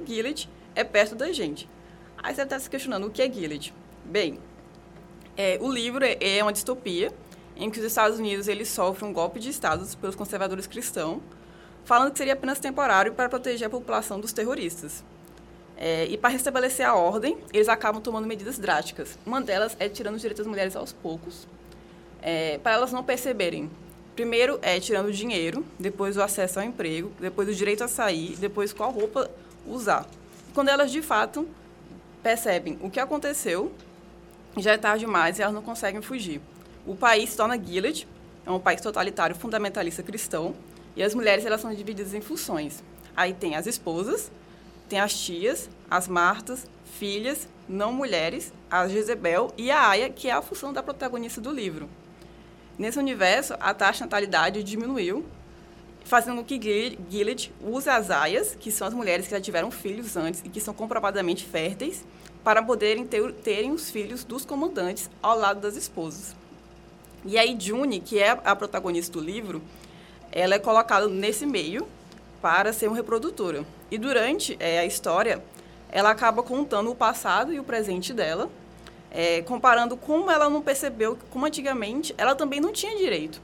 é 0.75 0.83
perto 0.83 1.15
da 1.15 1.31
gente. 1.31 1.69
Aí 2.17 2.33
você 2.33 2.41
está 2.41 2.57
se 2.57 2.69
questionando 2.69 3.05
o 3.05 3.11
que 3.11 3.21
é 3.21 3.31
Gilead. 3.31 3.73
Bem, 4.05 4.39
é, 5.37 5.57
o 5.61 5.71
livro 5.71 6.03
é, 6.03 6.17
é 6.19 6.43
uma 6.43 6.53
distopia 6.53 7.11
em 7.55 7.69
que 7.69 7.79
os 7.79 7.85
Estados 7.85 8.19
Unidos 8.19 8.47
eles 8.47 8.69
sofrem 8.69 9.09
um 9.09 9.13
golpe 9.13 9.39
de 9.39 9.49
Estado 9.49 9.85
pelos 9.97 10.15
conservadores 10.15 10.67
cristãos, 10.67 11.21
falando 11.85 12.11
que 12.11 12.17
seria 12.17 12.33
apenas 12.33 12.59
temporário 12.59 13.13
para 13.13 13.29
proteger 13.29 13.67
a 13.67 13.69
população 13.69 14.19
dos 14.19 14.33
terroristas. 14.33 15.03
É, 15.77 16.05
e 16.05 16.17
para 16.17 16.29
restabelecer 16.29 16.87
a 16.87 16.95
ordem, 16.95 17.37
eles 17.51 17.67
acabam 17.67 18.01
tomando 18.01 18.27
medidas 18.27 18.57
drásticas. 18.57 19.17
Uma 19.25 19.41
delas 19.41 19.75
é 19.79 19.89
tirando 19.89 20.15
os 20.15 20.21
direitos 20.21 20.45
das 20.45 20.49
mulheres 20.49 20.75
aos 20.75 20.93
poucos, 20.93 21.47
é, 22.21 22.57
para 22.59 22.73
elas 22.73 22.91
não 22.91 23.03
perceberem. 23.03 23.69
Primeiro 24.15 24.59
é 24.61 24.79
tirando 24.79 25.07
o 25.07 25.11
dinheiro, 25.11 25.65
depois 25.79 26.15
o 26.15 26.21
acesso 26.21 26.59
ao 26.59 26.65
emprego, 26.65 27.11
depois 27.19 27.49
o 27.49 27.53
direito 27.53 27.83
a 27.83 27.87
sair, 27.87 28.35
depois 28.37 28.71
qual 28.71 28.91
roupa 28.91 29.29
usar. 29.65 30.05
Quando 30.53 30.69
elas 30.69 30.91
de 30.91 31.01
fato 31.01 31.47
percebem 32.21 32.77
o 32.81 32.91
que 32.91 32.99
aconteceu, 32.99 33.71
já 34.57 34.73
é 34.73 34.77
tarde 34.77 35.05
demais 35.05 35.39
e 35.39 35.41
elas 35.41 35.53
não 35.53 35.63
conseguem 35.63 36.01
fugir. 36.01 36.39
O 36.85 36.95
país 36.95 37.29
se 37.29 37.37
torna 37.37 37.57
Gilead, 37.57 38.05
é 38.45 38.51
um 38.51 38.59
país 38.59 38.81
totalitário 38.81 39.35
fundamentalista 39.35 40.03
cristão, 40.03 40.53
e 40.97 41.01
as 41.01 41.15
mulheres 41.15 41.45
elas 41.45 41.61
são 41.61 41.73
divididas 41.73 42.13
em 42.13 42.19
funções. 42.19 42.83
Aí 43.15 43.33
tem 43.33 43.55
as 43.55 43.65
esposas, 43.65 44.29
tem 44.89 44.99
as 44.99 45.13
tias, 45.13 45.69
as 45.89 46.09
Martas, 46.09 46.67
filhas, 46.99 47.47
não 47.69 47.93
mulheres, 47.93 48.51
a 48.69 48.85
Jezebel 48.87 49.53
e 49.57 49.71
a 49.71 49.87
Aya, 49.87 50.09
que 50.09 50.27
é 50.27 50.33
a 50.33 50.41
função 50.41 50.73
da 50.73 50.83
protagonista 50.83 51.39
do 51.39 51.51
livro. 51.51 51.89
Nesse 52.77 52.99
universo, 52.99 53.55
a 53.61 53.73
taxa 53.73 53.99
de 53.99 54.03
natalidade 54.03 54.61
diminuiu, 54.61 55.25
fazendo 56.03 56.37
com 56.37 56.43
que 56.43 56.59
Gilead 57.09 57.53
use 57.61 57.89
as 57.89 58.11
aias, 58.11 58.57
que 58.59 58.71
são 58.71 58.85
as 58.85 58.93
mulheres 58.93 59.25
que 59.25 59.31
já 59.31 59.39
tiveram 59.39 59.71
filhos 59.71 60.17
antes 60.17 60.41
e 60.43 60.49
que 60.49 60.59
são 60.59 60.73
comprovadamente 60.73 61.45
férteis, 61.45 62.03
para 62.43 62.61
poderem 62.61 63.05
ter, 63.05 63.31
terem 63.35 63.71
os 63.71 63.89
filhos 63.89 64.25
dos 64.25 64.43
comandantes 64.43 65.09
ao 65.21 65.39
lado 65.39 65.61
das 65.61 65.77
esposas. 65.77 66.35
E 67.25 67.37
aí 67.37 67.55
June, 67.59 67.99
que 67.99 68.19
é 68.19 68.37
a 68.43 68.55
protagonista 68.55 69.13
do 69.13 69.23
livro, 69.23 69.61
ela 70.31 70.55
é 70.55 70.59
colocada 70.59 71.07
nesse 71.07 71.45
meio 71.45 71.87
para 72.41 72.73
ser 72.73 72.87
uma 72.87 72.95
reprodutora. 72.95 73.65
E 73.89 73.97
durante 73.97 74.57
é, 74.59 74.79
a 74.79 74.85
história, 74.85 75.41
ela 75.89 76.09
acaba 76.09 76.43
contando 76.43 76.91
o 76.91 76.95
passado 76.95 77.53
e 77.53 77.59
o 77.59 77.63
presente 77.63 78.13
dela, 78.13 78.49
é, 79.11 79.41
comparando 79.43 79.95
como 79.95 80.29
ela 80.29 80.49
não 80.49 80.61
percebeu 80.61 81.17
como 81.29 81.45
antigamente, 81.45 82.13
ela 82.17 82.35
também 82.35 82.59
não 82.59 82.73
tinha 82.73 82.97
direito. 82.97 83.39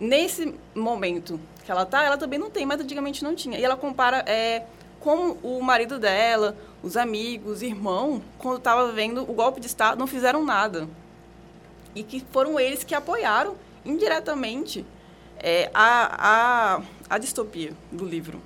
Nesse 0.00 0.54
momento 0.74 1.38
que 1.64 1.70
ela 1.70 1.82
está, 1.82 2.02
ela 2.02 2.16
também 2.16 2.38
não 2.38 2.50
tem, 2.50 2.64
mas 2.64 2.80
antigamente 2.80 3.22
não 3.22 3.34
tinha. 3.34 3.58
E 3.58 3.64
ela 3.64 3.76
compara 3.76 4.24
é, 4.26 4.64
como 5.00 5.38
o 5.42 5.62
marido 5.62 5.98
dela, 5.98 6.56
os 6.82 6.96
amigos, 6.96 7.62
irmão, 7.62 8.22
quando 8.38 8.58
estava 8.58 8.90
vendo 8.92 9.22
o 9.22 9.34
golpe 9.34 9.60
de 9.60 9.66
Estado, 9.66 9.98
não 9.98 10.06
fizeram 10.06 10.44
nada. 10.44 10.88
E 11.94 12.02
que 12.02 12.24
foram 12.32 12.58
eles 12.58 12.84
que 12.84 12.94
apoiaram 12.94 13.56
indiretamente 13.84 14.84
é, 15.38 15.70
a, 15.72 16.76
a, 16.78 16.82
a 17.08 17.18
distopia 17.18 17.72
do 17.90 18.04
livro. 18.04 18.40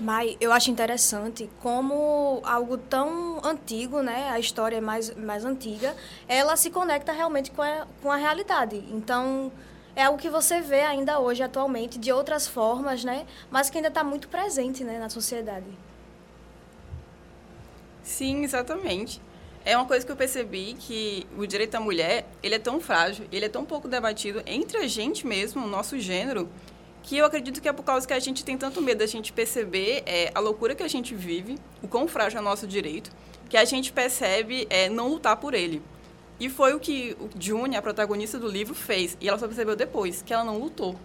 Mai, 0.00 0.36
eu 0.40 0.52
acho 0.52 0.70
interessante 0.70 1.50
como 1.60 2.40
algo 2.44 2.78
tão 2.78 3.40
antigo, 3.44 4.00
né, 4.00 4.30
a 4.30 4.38
história 4.38 4.76
é 4.76 4.80
mais, 4.80 5.14
mais 5.16 5.44
antiga, 5.44 5.94
ela 6.28 6.56
se 6.56 6.70
conecta 6.70 7.10
realmente 7.10 7.50
com 7.50 7.62
a, 7.62 7.84
com 8.00 8.10
a 8.10 8.16
realidade. 8.16 8.76
Então, 8.92 9.50
é 9.96 10.04
algo 10.04 10.16
que 10.16 10.30
você 10.30 10.60
vê 10.60 10.82
ainda 10.82 11.18
hoje, 11.18 11.42
atualmente, 11.42 11.98
de 11.98 12.12
outras 12.12 12.46
formas, 12.46 13.02
né, 13.02 13.26
mas 13.50 13.70
que 13.70 13.78
ainda 13.78 13.88
está 13.88 14.04
muito 14.04 14.28
presente 14.28 14.84
né, 14.84 15.00
na 15.00 15.10
sociedade. 15.10 15.66
Sim, 18.04 18.44
exatamente. 18.44 19.20
É 19.68 19.76
uma 19.76 19.84
coisa 19.84 20.06
que 20.06 20.10
eu 20.10 20.16
percebi 20.16 20.74
que 20.80 21.26
o 21.36 21.46
direito 21.46 21.74
à 21.74 21.80
mulher, 21.80 22.26
ele 22.42 22.54
é 22.54 22.58
tão 22.58 22.80
frágil, 22.80 23.26
ele 23.30 23.44
é 23.44 23.50
tão 23.50 23.66
pouco 23.66 23.86
debatido 23.86 24.42
entre 24.46 24.78
a 24.78 24.86
gente 24.86 25.26
mesmo, 25.26 25.62
o 25.62 25.68
nosso 25.68 25.98
gênero, 25.98 26.48
que 27.02 27.18
eu 27.18 27.26
acredito 27.26 27.60
que 27.60 27.68
é 27.68 27.72
por 27.74 27.82
causa 27.82 28.08
que 28.08 28.14
a 28.14 28.18
gente 28.18 28.42
tem 28.42 28.56
tanto 28.56 28.80
medo 28.80 29.00
da 29.00 29.06
gente 29.06 29.30
perceber 29.30 30.04
é, 30.06 30.30
a 30.34 30.40
loucura 30.40 30.74
que 30.74 30.82
a 30.82 30.88
gente 30.88 31.14
vive, 31.14 31.58
o 31.82 31.86
quão 31.86 32.08
frágil 32.08 32.38
é 32.38 32.40
o 32.40 32.44
nosso 32.44 32.66
direito, 32.66 33.10
que 33.50 33.58
a 33.58 33.64
gente 33.66 33.92
percebe 33.92 34.66
é, 34.70 34.88
não 34.88 35.08
lutar 35.08 35.36
por 35.36 35.52
ele. 35.52 35.82
E 36.40 36.48
foi 36.48 36.72
o 36.72 36.80
que 36.80 37.14
o 37.20 37.28
June, 37.38 37.76
a 37.76 37.82
protagonista 37.82 38.38
do 38.38 38.48
livro, 38.48 38.74
fez. 38.74 39.18
E 39.20 39.28
ela 39.28 39.38
só 39.38 39.46
percebeu 39.46 39.76
depois 39.76 40.22
que 40.22 40.32
ela 40.32 40.44
não 40.44 40.56
lutou. 40.56 40.96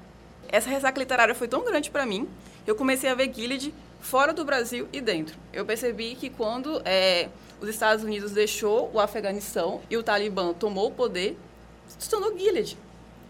Essa 0.48 0.70
ressaca 0.70 0.98
literária 0.98 1.36
foi 1.36 1.50
tão 1.50 1.66
grande 1.66 1.92
para 1.92 2.06
mim, 2.06 2.30
eu 2.66 2.76
comecei 2.76 3.10
a 3.10 3.14
ver 3.14 3.30
Gilead 3.34 3.74
fora 4.00 4.32
do 4.32 4.46
Brasil 4.46 4.88
e 4.94 5.02
dentro. 5.02 5.38
Eu 5.52 5.66
percebi 5.66 6.16
que 6.16 6.30
quando 6.30 6.82
é, 6.86 7.28
os 7.64 7.70
Estados 7.70 8.04
Unidos 8.04 8.34
deixou 8.34 8.92
o 8.94 9.00
Afeganistão 9.00 9.80
e 9.90 9.96
o 9.96 10.04
Talibã 10.04 10.54
tomou 10.54 10.90
o 10.90 10.92
poder, 10.92 11.38
se 11.98 12.10
tornou 12.10 12.38
Gilead. 12.38 12.78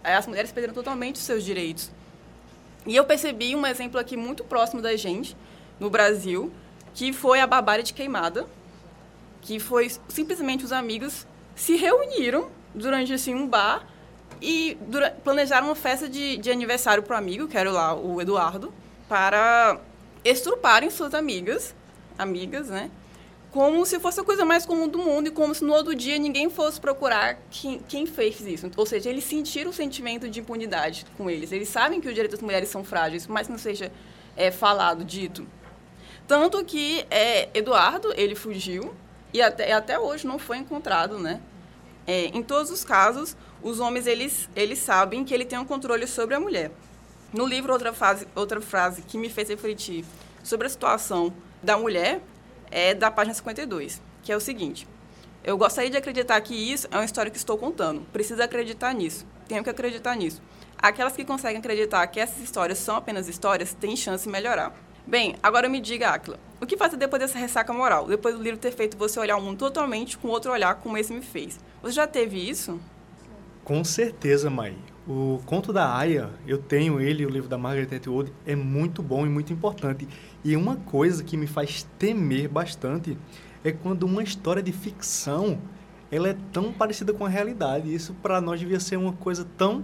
Aí 0.04 0.16
as 0.16 0.26
mulheres 0.26 0.52
perderam 0.52 0.74
totalmente 0.74 1.18
os 1.18 1.22
seus 1.22 1.44
direitos. 1.44 1.92
E 2.88 2.96
eu 2.96 3.06
percebi 3.06 3.56
um 3.56 3.64
exemplo 3.64 4.00
aqui 4.00 4.18
muito 4.18 4.44
próximo 4.44 4.82
da 4.82 4.96
gente, 4.96 5.38
no 5.80 5.88
Brasil, 5.88 6.52
que 6.96 7.14
foi 7.14 7.42
a 7.42 7.46
barbárie 7.46 7.84
de 7.84 7.94
queimada, 7.94 8.48
que 9.40 9.60
foi 9.60 9.92
simplesmente 10.08 10.66
os 10.66 10.72
amigos 10.72 11.28
se 11.56 11.76
reuniram 11.76 12.50
durante 12.74 13.14
assim 13.14 13.36
um 13.36 13.48
bar 13.48 13.86
e 14.42 14.76
planejaram 15.24 15.68
uma 15.68 15.76
festa 15.76 16.10
de, 16.10 16.38
de 16.38 16.50
aniversário 16.50 17.04
para 17.04 17.16
o 17.16 17.20
amigo, 17.20 17.48
que 17.48 17.56
era 17.56 17.72
lá 17.72 17.94
o 17.94 18.20
Eduardo, 18.20 18.74
para 19.08 19.80
estruparem 20.26 20.90
suas 20.90 21.14
amigas, 21.14 21.76
amigas, 22.18 22.70
né? 22.70 22.90
Como 23.54 23.86
se 23.86 24.00
fosse 24.00 24.20
a 24.20 24.24
coisa 24.24 24.44
mais 24.44 24.66
comum 24.66 24.88
do 24.88 24.98
mundo 24.98 25.28
e 25.28 25.32
como 25.32 25.54
se 25.54 25.64
no 25.64 25.74
outro 25.74 25.94
dia 25.94 26.18
ninguém 26.18 26.50
fosse 26.50 26.82
procurar 26.82 27.38
quem, 27.52 27.78
quem 27.88 28.08
fez 28.08 28.42
isso. 28.42 28.72
Ou 28.76 28.84
seja, 28.84 29.12
eles 29.12 29.24
sentiram 29.26 29.70
o 29.70 29.74
sentimento 29.74 30.28
de 30.28 30.40
impunidade 30.40 31.06
com 31.16 31.30
eles. 31.30 31.52
Eles 31.52 31.70
sabem 31.70 32.02
que 32.02 32.08
os 32.08 32.16
direitos 32.16 32.40
das 32.40 32.44
mulheres 32.44 32.70
são 32.70 32.84
frágeis, 32.84 33.28
mas 33.28 33.48
não 33.48 33.60
seja 33.60 33.92
é, 34.36 34.50
falado, 34.50 35.06
dito. 35.06 35.46
Tanto 36.28 36.66
que 36.66 37.06
é, 37.12 37.48
Eduardo, 37.54 38.12
ele 38.16 38.34
fugiu 38.34 38.92
e 39.32 39.40
até, 39.40 39.72
até 39.72 40.00
hoje 40.00 40.26
não 40.26 40.40
foi 40.40 40.58
encontrado, 40.58 41.20
né? 41.20 41.40
É, 42.08 42.26
em 42.26 42.42
todos 42.42 42.72
os 42.72 42.84
casos, 42.84 43.38
os 43.62 43.80
homens, 43.80 44.08
eles, 44.08 44.50
eles 44.56 44.80
sabem 44.80 45.24
que 45.24 45.32
ele 45.32 45.46
tem 45.46 45.60
um 45.60 45.66
controle 45.66 46.08
sobre 46.08 46.34
a 46.34 46.40
mulher. 46.40 46.72
No 47.32 47.46
livro, 47.46 47.72
outra, 47.72 47.94
fase, 47.94 48.28
outra 48.34 48.60
frase 48.60 49.04
que 49.04 49.16
me 49.16 49.30
fez 49.30 49.50
refletir 49.50 50.04
sobre 50.44 50.66
a 50.66 50.70
situação 50.72 51.32
da 51.62 51.78
mulher 51.78 52.20
é 52.74 52.96
da 52.96 53.12
página 53.12 53.36
52, 53.36 54.02
que 54.24 54.32
é 54.32 54.36
o 54.36 54.40
seguinte: 54.40 54.88
Eu 55.44 55.58
gostaria 55.58 55.92
de 55.92 55.98
acreditar 55.98 56.42
que 56.42 56.56
isso 56.56 56.88
é 56.92 56.96
uma 56.96 57.06
história 57.06 57.30
que 57.30 57.38
estou 57.38 57.58
contando. 57.58 58.02
Precisa 58.12 58.44
acreditar 58.44 58.94
nisso. 58.94 59.26
Tenho 59.48 59.64
que 59.64 59.70
acreditar 59.70 60.16
nisso. 60.16 60.42
Aquelas 60.78 61.16
que 61.16 61.24
conseguem 61.24 61.60
acreditar 61.60 62.06
que 62.08 62.20
essas 62.20 62.42
histórias 62.42 62.80
são 62.80 62.96
apenas 62.96 63.30
histórias 63.30 63.74
têm 63.74 63.96
chance 63.96 64.26
de 64.26 64.32
melhorar. 64.32 64.74
Bem, 65.06 65.36
agora 65.44 65.70
me 65.70 65.80
diga, 65.80 66.10
Aquila, 66.10 66.40
o 66.60 66.66
que 66.66 66.78
fazer 66.78 66.98
depois 66.98 67.22
dessa 67.22 67.38
ressaca 67.38 67.72
moral? 67.72 68.08
Depois 68.08 68.36
do 68.36 68.42
livro 68.42 68.60
ter 68.60 68.72
feito 68.72 68.98
você 68.98 69.20
olhar 69.20 69.38
o 69.38 69.42
mundo 69.42 69.58
totalmente 69.58 70.18
com 70.18 70.30
outro 70.30 70.52
olhar, 70.52 70.76
como 70.76 70.98
esse 70.98 71.14
me 71.14 71.22
fez. 71.22 71.60
Você 71.82 71.94
já 71.94 72.08
teve 72.08 72.50
isso? 72.50 72.80
Com 73.64 73.84
certeza, 73.84 74.50
Mai. 74.50 74.76
O 75.06 75.42
conto 75.46 75.74
da 75.74 75.96
Aya, 75.96 76.30
eu 76.48 76.58
tenho 76.58 77.00
ele, 77.00 77.26
o 77.26 77.30
livro 77.30 77.50
da 77.50 77.58
Margaret 77.58 77.94
Atwood, 77.94 78.32
é 78.46 78.56
muito 78.56 79.04
bom 79.04 79.26
e 79.26 79.30
muito 79.30 79.52
importante. 79.52 80.08
E 80.44 80.56
uma 80.56 80.78
coisa 80.78 81.24
que 81.24 81.36
me 81.36 81.46
faz 81.46 81.86
temer 82.00 82.48
bastante 82.48 83.18
é 83.64 83.72
quando 83.72 84.04
uma 84.04 84.24
história 84.24 84.64
de 84.64 84.72
ficção 84.72 85.60
ela 86.10 86.30
é 86.30 86.38
tão 86.52 86.72
parecida 86.72 87.12
com 87.12 87.26
a 87.26 87.30
realidade. 87.30 87.94
Isso 87.94 88.14
para 88.22 88.40
nós 88.40 88.60
devia 88.60 88.80
ser 88.80 88.98
uma 88.98 89.14
coisa 89.14 89.46
tão 89.58 89.84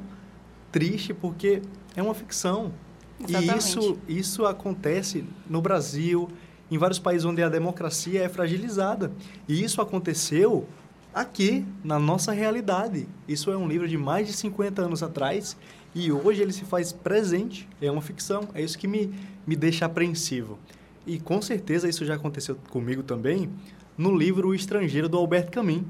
triste 0.71 1.13
porque 1.13 1.61
é 1.95 2.01
uma 2.01 2.13
ficção. 2.13 2.71
Exatamente. 3.19 3.53
E 3.53 3.57
isso 3.57 3.97
isso 4.07 4.45
acontece 4.45 5.25
no 5.49 5.61
Brasil 5.61 6.29
em 6.71 6.77
vários 6.77 6.99
países 6.99 7.25
onde 7.25 7.41
a 7.41 7.49
democracia 7.49 8.21
é 8.23 8.29
fragilizada. 8.29 9.11
E 9.47 9.63
isso 9.63 9.81
aconteceu 9.81 10.67
aqui, 11.13 11.65
na 11.83 11.99
nossa 11.99 12.31
realidade. 12.31 13.07
Isso 13.27 13.51
é 13.51 13.57
um 13.57 13.67
livro 13.67 13.87
de 13.87 13.97
mais 13.97 14.27
de 14.27 14.33
50 14.33 14.81
anos 14.81 15.03
atrás 15.03 15.57
e 15.93 16.11
hoje 16.11 16.41
ele 16.41 16.53
se 16.53 16.63
faz 16.65 16.91
presente. 16.91 17.67
É 17.81 17.91
uma 17.91 18.01
ficção. 18.01 18.47
É 18.53 18.61
isso 18.61 18.77
que 18.77 18.87
me, 18.87 19.13
me 19.45 19.55
deixa 19.55 19.85
apreensivo. 19.85 20.57
E 21.05 21.19
com 21.19 21.41
certeza 21.41 21.89
isso 21.89 22.05
já 22.05 22.15
aconteceu 22.15 22.55
comigo 22.69 23.01
também 23.01 23.49
no 23.97 24.15
livro 24.15 24.49
O 24.49 24.55
Estrangeiro 24.55 25.09
do 25.09 25.17
Albert 25.17 25.49
Camus. 25.49 25.83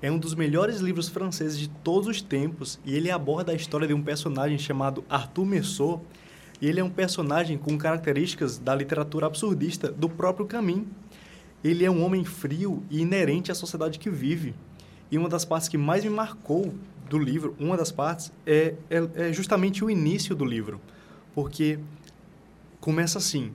É 0.00 0.10
um 0.10 0.18
dos 0.18 0.34
melhores 0.34 0.80
livros 0.80 1.08
franceses 1.08 1.58
de 1.58 1.68
todos 1.68 2.08
os 2.08 2.20
tempos 2.20 2.80
e 2.84 2.94
ele 2.94 3.10
aborda 3.10 3.52
a 3.52 3.54
história 3.54 3.86
de 3.86 3.94
um 3.94 4.02
personagem 4.02 4.58
chamado 4.58 5.04
Arthur 5.08 5.44
Messot. 5.44 6.00
E 6.60 6.68
ele 6.68 6.80
é 6.80 6.84
um 6.84 6.90
personagem 6.90 7.58
com 7.58 7.76
características 7.76 8.58
da 8.58 8.74
literatura 8.74 9.26
absurdista 9.26 9.90
do 9.90 10.08
próprio 10.08 10.46
Camus. 10.46 10.84
Ele 11.64 11.84
é 11.84 11.90
um 11.90 12.04
homem 12.04 12.24
frio 12.24 12.82
e 12.90 13.00
inerente 13.00 13.52
à 13.52 13.54
sociedade 13.54 13.98
que 13.98 14.10
vive. 14.10 14.54
E 15.10 15.18
uma 15.18 15.28
das 15.28 15.44
partes 15.44 15.68
que 15.68 15.78
mais 15.78 16.02
me 16.02 16.10
marcou 16.10 16.74
do 17.08 17.18
livro, 17.18 17.54
uma 17.58 17.76
das 17.76 17.92
partes, 17.92 18.32
é, 18.46 18.74
é, 18.88 19.28
é 19.28 19.32
justamente 19.32 19.84
o 19.84 19.90
início 19.90 20.34
do 20.34 20.44
livro. 20.44 20.80
Porque 21.34 21.78
começa 22.80 23.18
assim: 23.18 23.52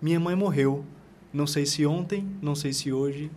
Minha 0.00 0.20
mãe 0.20 0.34
morreu, 0.34 0.84
não 1.32 1.46
sei 1.46 1.66
se 1.66 1.84
ontem, 1.84 2.26
não 2.40 2.54
sei 2.54 2.72
se 2.72 2.92
hoje. 2.92 3.30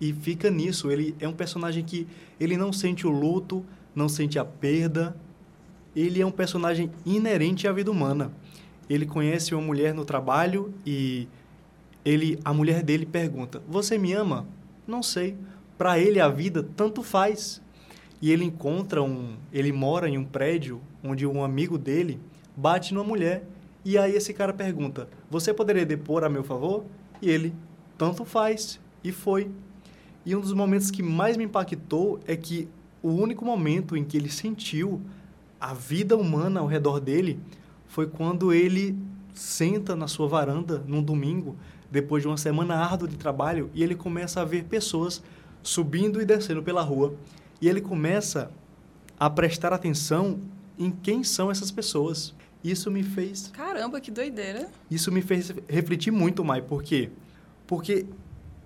E 0.00 0.12
fica 0.12 0.50
nisso. 0.50 0.90
Ele 0.90 1.14
é 1.20 1.28
um 1.28 1.32
personagem 1.32 1.84
que 1.84 2.06
ele 2.38 2.56
não 2.56 2.72
sente 2.72 3.06
o 3.06 3.10
luto, 3.10 3.64
não 3.94 4.08
sente 4.08 4.38
a 4.38 4.44
perda. 4.44 5.14
Ele 5.94 6.20
é 6.20 6.26
um 6.26 6.30
personagem 6.30 6.90
inerente 7.04 7.68
à 7.68 7.72
vida 7.72 7.90
humana. 7.90 8.32
Ele 8.88 9.06
conhece 9.06 9.54
uma 9.54 9.62
mulher 9.62 9.94
no 9.94 10.04
trabalho 10.04 10.72
e 10.84 11.28
ele, 12.04 12.38
a 12.44 12.52
mulher 12.52 12.82
dele 12.82 13.06
pergunta: 13.06 13.62
"Você 13.68 13.98
me 13.98 14.12
ama?" 14.12 14.46
Não 14.86 15.02
sei. 15.02 15.36
Para 15.78 15.98
ele 15.98 16.20
a 16.20 16.28
vida 16.28 16.62
tanto 16.76 17.02
faz. 17.02 17.62
E 18.20 18.30
ele 18.30 18.44
encontra 18.44 19.02
um, 19.02 19.36
ele 19.52 19.72
mora 19.72 20.08
em 20.08 20.18
um 20.18 20.24
prédio 20.24 20.80
onde 21.02 21.26
um 21.26 21.42
amigo 21.42 21.78
dele 21.78 22.20
bate 22.54 22.92
numa 22.92 23.04
mulher 23.04 23.44
e 23.84 23.96
aí 23.96 24.14
esse 24.14 24.34
cara 24.34 24.52
pergunta: 24.52 25.08
Você 25.30 25.54
poderia 25.54 25.86
depor 25.86 26.24
a 26.24 26.28
meu 26.28 26.44
favor? 26.44 26.84
E 27.22 27.30
ele: 27.30 27.54
Tanto 27.96 28.24
faz. 28.24 28.78
E 29.02 29.10
foi. 29.10 29.50
E 30.24 30.36
um 30.36 30.40
dos 30.40 30.52
momentos 30.52 30.90
que 30.90 31.02
mais 31.02 31.36
me 31.36 31.44
impactou 31.44 32.20
é 32.26 32.36
que 32.36 32.68
o 33.02 33.08
único 33.08 33.44
momento 33.44 33.96
em 33.96 34.04
que 34.04 34.16
ele 34.16 34.30
sentiu 34.30 35.00
a 35.58 35.72
vida 35.72 36.16
humana 36.16 36.60
ao 36.60 36.66
redor 36.66 37.00
dele 37.00 37.40
foi 37.86 38.06
quando 38.06 38.52
ele 38.52 38.96
senta 39.34 39.96
na 39.96 40.08
sua 40.08 40.28
varanda 40.28 40.82
num 40.86 41.02
domingo, 41.02 41.56
depois 41.90 42.22
de 42.22 42.28
uma 42.28 42.36
semana 42.36 42.76
árdua 42.76 43.08
de 43.08 43.16
trabalho, 43.16 43.70
e 43.74 43.82
ele 43.82 43.94
começa 43.94 44.40
a 44.40 44.44
ver 44.44 44.64
pessoas 44.64 45.22
subindo 45.62 46.20
e 46.20 46.24
descendo 46.24 46.62
pela 46.62 46.82
rua. 46.82 47.14
E 47.60 47.68
ele 47.68 47.80
começa 47.80 48.50
a 49.18 49.28
prestar 49.28 49.72
atenção 49.72 50.40
em 50.78 50.90
quem 50.90 51.22
são 51.22 51.50
essas 51.50 51.70
pessoas. 51.70 52.34
Isso 52.62 52.90
me 52.90 53.02
fez. 53.02 53.50
Caramba, 53.52 54.00
que 54.00 54.10
doideira! 54.10 54.70
Isso 54.90 55.10
me 55.10 55.20
fez 55.20 55.52
refletir 55.68 56.10
muito, 56.10 56.44
Mai. 56.44 56.62
Por 56.62 56.82
quê? 56.82 57.10
Porque 57.66 58.06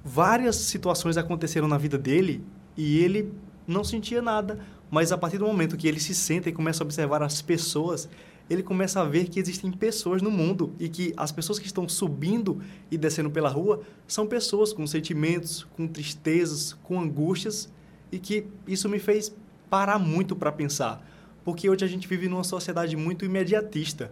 várias 0.04 0.56
situações 0.56 1.16
aconteceram 1.16 1.66
na 1.66 1.78
vida 1.78 1.96
dele 1.96 2.44
e 2.76 2.98
ele 2.98 3.32
não 3.66 3.82
sentia 3.82 4.20
nada. 4.20 4.60
Mas 4.90 5.10
a 5.10 5.18
partir 5.18 5.38
do 5.38 5.46
momento 5.46 5.76
que 5.76 5.88
ele 5.88 5.98
se 5.98 6.14
senta 6.14 6.48
e 6.48 6.52
começa 6.52 6.82
a 6.82 6.84
observar 6.84 7.22
as 7.22 7.42
pessoas, 7.42 8.08
ele 8.48 8.62
começa 8.62 9.00
a 9.00 9.04
ver 9.04 9.28
que 9.28 9.40
existem 9.40 9.70
pessoas 9.70 10.20
no 10.20 10.30
mundo 10.30 10.74
e 10.78 10.88
que 10.88 11.12
as 11.16 11.32
pessoas 11.32 11.58
que 11.58 11.66
estão 11.66 11.88
subindo 11.88 12.60
e 12.90 12.98
descendo 12.98 13.30
pela 13.30 13.48
rua 13.48 13.80
são 14.06 14.26
pessoas 14.26 14.72
com 14.72 14.86
sentimentos, 14.86 15.64
com 15.76 15.86
tristezas, 15.86 16.74
com 16.82 17.00
angústias 17.00 17.72
e 18.12 18.18
que 18.18 18.46
isso 18.66 18.88
me 18.88 18.98
fez 18.98 19.34
parar 19.70 19.98
muito 19.98 20.36
para 20.36 20.52
pensar 20.52 21.04
porque 21.44 21.68
hoje 21.68 21.84
a 21.84 21.88
gente 21.88 22.08
vive 22.08 22.28
numa 22.28 22.42
sociedade 22.42 22.96
muito 22.96 23.24
imediatista, 23.24 24.10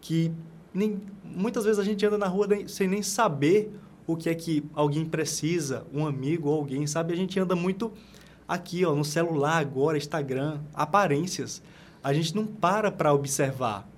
que 0.00 0.32
nem, 0.72 1.00
muitas 1.22 1.64
vezes 1.64 1.78
a 1.78 1.84
gente 1.84 2.04
anda 2.06 2.16
na 2.16 2.26
rua 2.26 2.48
sem 2.66 2.88
nem 2.88 3.02
saber 3.02 3.70
o 4.06 4.16
que 4.16 4.30
é 4.30 4.34
que 4.34 4.64
alguém 4.74 5.04
precisa, 5.04 5.86
um 5.92 6.06
amigo 6.06 6.48
alguém, 6.48 6.86
sabe? 6.86 7.12
A 7.12 7.16
gente 7.16 7.38
anda 7.38 7.54
muito 7.54 7.92
aqui, 8.48 8.84
ó, 8.84 8.94
no 8.94 9.04
celular 9.04 9.58
agora, 9.58 9.98
Instagram, 9.98 10.60
aparências. 10.72 11.62
A 12.02 12.12
gente 12.12 12.34
não 12.34 12.46
para 12.46 12.90
para 12.90 13.12
observar. 13.12 13.88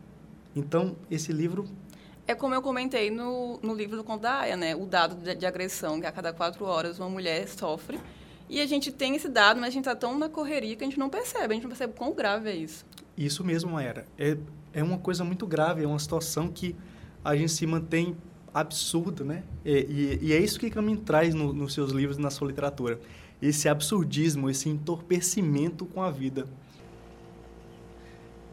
Então, 0.54 0.96
esse 1.10 1.32
livro... 1.32 1.66
É 2.26 2.34
como 2.34 2.54
eu 2.54 2.62
comentei 2.62 3.10
no, 3.10 3.58
no 3.62 3.74
livro 3.74 3.96
do 3.96 4.04
Conto 4.04 4.22
da 4.22 4.40
Aya, 4.40 4.56
né? 4.56 4.76
O 4.76 4.86
dado 4.86 5.16
de, 5.16 5.34
de 5.34 5.46
agressão, 5.46 6.00
que 6.00 6.06
a 6.06 6.12
cada 6.12 6.32
quatro 6.32 6.64
horas 6.64 6.98
uma 6.98 7.08
mulher 7.08 7.48
sofre 7.48 7.98
e 8.52 8.60
a 8.60 8.66
gente 8.66 8.92
tem 8.92 9.16
esse 9.16 9.30
dado, 9.30 9.58
mas 9.58 9.68
a 9.68 9.70
gente 9.70 9.88
está 9.88 9.96
tão 9.96 10.18
na 10.18 10.28
correria 10.28 10.76
que 10.76 10.84
a 10.84 10.86
gente 10.86 10.98
não 10.98 11.08
percebe, 11.08 11.52
a 11.52 11.54
gente 11.54 11.62
não 11.62 11.70
percebe 11.70 11.94
quão 11.96 12.12
grave 12.12 12.50
é 12.50 12.54
isso. 12.54 12.84
Isso 13.16 13.42
mesmo, 13.42 13.78
era. 13.78 14.06
É, 14.18 14.36
é 14.74 14.82
uma 14.82 14.98
coisa 14.98 15.24
muito 15.24 15.46
grave, 15.46 15.82
é 15.82 15.86
uma 15.86 15.98
situação 15.98 16.48
que 16.48 16.76
a 17.24 17.34
gente 17.34 17.50
se 17.50 17.66
mantém 17.66 18.14
absurda, 18.52 19.24
né? 19.24 19.42
E, 19.64 20.18
e, 20.20 20.26
e 20.26 20.32
é 20.34 20.38
isso 20.38 20.60
que 20.60 20.68
Camin 20.68 20.96
traz 20.96 21.34
no, 21.34 21.52
nos 21.52 21.72
seus 21.72 21.92
livros 21.92 22.18
e 22.18 22.20
na 22.20 22.28
sua 22.28 22.46
literatura. 22.48 23.00
Esse 23.40 23.70
absurdismo, 23.70 24.50
esse 24.50 24.68
entorpecimento 24.68 25.86
com 25.86 26.02
a 26.02 26.10
vida. 26.10 26.46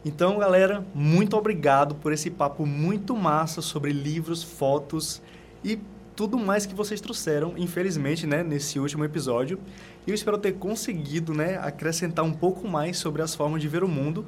Então, 0.03 0.39
galera, 0.39 0.85
muito 0.95 1.35
obrigado 1.35 1.93
por 1.95 2.13
esse 2.13 2.29
papo 2.29 2.65
muito 2.65 3.15
massa 3.15 3.61
sobre 3.61 3.91
livros, 3.91 4.41
fotos 4.41 5.21
e 5.63 5.77
tudo 6.15 6.37
mais 6.37 6.65
que 6.65 6.73
vocês 6.73 7.01
trouxeram, 7.01 7.53
infelizmente, 7.57 8.25
né, 8.25 8.41
nesse 8.41 8.79
último 8.79 9.03
episódio. 9.03 9.59
Eu 10.07 10.13
espero 10.13 10.37
ter 10.37 10.53
conseguido, 10.53 11.33
né, 11.33 11.57
acrescentar 11.57 12.23
um 12.23 12.31
pouco 12.31 12.67
mais 12.67 12.97
sobre 12.97 13.21
as 13.21 13.35
formas 13.35 13.61
de 13.61 13.67
ver 13.67 13.83
o 13.83 13.87
mundo. 13.87 14.25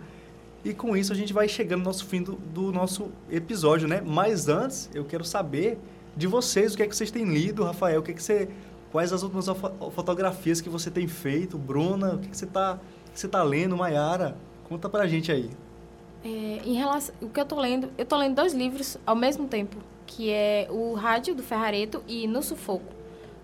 E 0.63 0.73
com 0.73 0.95
isso 0.95 1.11
a 1.11 1.15
gente 1.15 1.33
vai 1.33 1.47
chegando 1.47 1.79
no 1.79 1.85
nosso 1.85 2.05
fim 2.05 2.21
do, 2.21 2.33
do 2.33 2.71
nosso 2.71 3.09
episódio, 3.29 3.87
né? 3.87 4.01
Mas 4.05 4.47
antes, 4.47 4.89
eu 4.93 5.03
quero 5.03 5.23
saber 5.23 5.79
de 6.15 6.27
vocês 6.27 6.73
o 6.73 6.77
que 6.77 6.83
é 6.83 6.87
que 6.87 6.95
vocês 6.95 7.09
têm 7.09 7.25
lido, 7.25 7.63
Rafael, 7.63 8.01
o 8.01 8.03
que 8.03 8.11
é 8.11 8.13
que 8.13 8.21
você 8.21 8.49
quais 8.91 9.13
as 9.13 9.23
últimas 9.23 9.47
fotografias 9.95 10.59
que 10.59 10.67
você 10.67 10.91
tem 10.91 11.07
feito, 11.07 11.57
Bruna, 11.57 12.15
o 12.15 12.19
que, 12.19 12.27
é 12.27 12.29
que 12.29 12.37
você 12.37 12.45
está 12.45 12.77
você 13.13 13.27
tá 13.27 13.41
lendo, 13.41 13.75
Mayara? 13.75 14.37
Conta 14.71 14.87
pra 14.87 15.05
gente 15.05 15.29
aí. 15.29 15.49
É, 16.23 16.61
em 16.65 16.75
relação, 16.75 17.13
o 17.21 17.27
que 17.27 17.41
eu 17.41 17.45
tô 17.45 17.59
lendo, 17.59 17.91
eu 17.97 18.05
tô 18.05 18.15
lendo 18.15 18.35
dois 18.35 18.53
livros 18.53 18.97
ao 19.05 19.17
mesmo 19.17 19.45
tempo 19.45 19.75
que 20.07 20.29
é 20.29 20.65
o 20.69 20.93
Rádio 20.93 21.35
do 21.35 21.43
Ferrareto 21.43 22.01
e 22.07 22.25
No 22.25 22.41
Sufoco, 22.41 22.93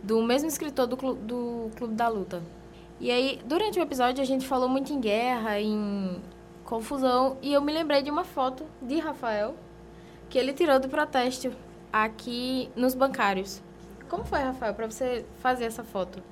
do 0.02 0.24
mesmo 0.24 0.48
escritor 0.48 0.88
do, 0.88 0.96
Clu 0.96 1.16
do 1.16 1.70
Clube 1.76 1.96
da 1.96 2.08
Luta. 2.08 2.42
E 2.98 3.12
aí, 3.12 3.42
durante 3.44 3.78
o 3.78 3.82
episódio, 3.82 4.22
a 4.22 4.26
gente 4.26 4.48
falou 4.48 4.70
muito 4.70 4.94
em 4.94 5.02
guerra, 5.02 5.60
em 5.60 6.16
confusão, 6.64 7.36
e 7.42 7.52
eu 7.52 7.62
me 7.62 7.74
lembrei 7.74 8.02
de 8.02 8.10
uma 8.10 8.24
foto 8.24 8.64
de 8.82 8.98
Rafael 8.98 9.54
que 10.30 10.38
ele 10.38 10.54
tirou 10.54 10.80
do 10.80 10.88
protesto 10.88 11.52
aqui 11.92 12.70
nos 12.74 12.94
bancários. 12.94 13.62
Como 14.08 14.24
foi, 14.24 14.40
Rafael, 14.40 14.74
para 14.74 14.90
você 14.90 15.26
fazer 15.42 15.66
essa 15.66 15.84
foto? 15.84 16.24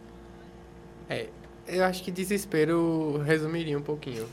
É, 1.10 1.28
eu 1.68 1.84
acho 1.84 2.02
que 2.02 2.12
desespero 2.12 3.22
resumiria 3.26 3.78
um 3.78 3.84
pouquinho. 3.84 4.26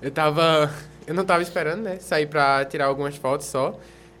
Eu 0.00 0.10
tava. 0.10 0.72
Eu 1.06 1.14
não 1.14 1.24
tava 1.24 1.42
esperando, 1.42 1.82
né? 1.82 1.98
Sair 1.98 2.26
pra 2.26 2.64
tirar 2.64 2.86
algumas 2.86 3.16
fotos 3.16 3.46
só. 3.46 3.78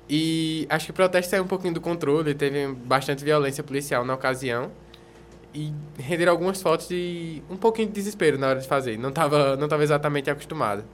E 0.08 0.66
acho 0.70 0.86
que 0.86 0.90
o 0.92 0.94
protesto 0.94 1.30
saiu 1.30 1.42
um 1.42 1.48
pouquinho 1.48 1.74
do 1.74 1.80
controle, 1.80 2.32
teve 2.34 2.68
bastante 2.68 3.24
violência 3.24 3.64
policial 3.64 4.04
na 4.04 4.14
ocasião. 4.14 4.70
E 5.52 5.72
renderam 5.98 6.32
algumas 6.32 6.60
fotos 6.60 6.88
de 6.88 7.42
um 7.50 7.56
pouquinho 7.56 7.88
de 7.88 7.94
desespero 7.94 8.38
na 8.38 8.48
hora 8.48 8.60
de 8.60 8.68
fazer. 8.68 8.98
Não 8.98 9.08
estava 9.08 9.56
não 9.56 9.68
tava 9.68 9.82
exatamente 9.82 10.30
acostumado. 10.30 10.84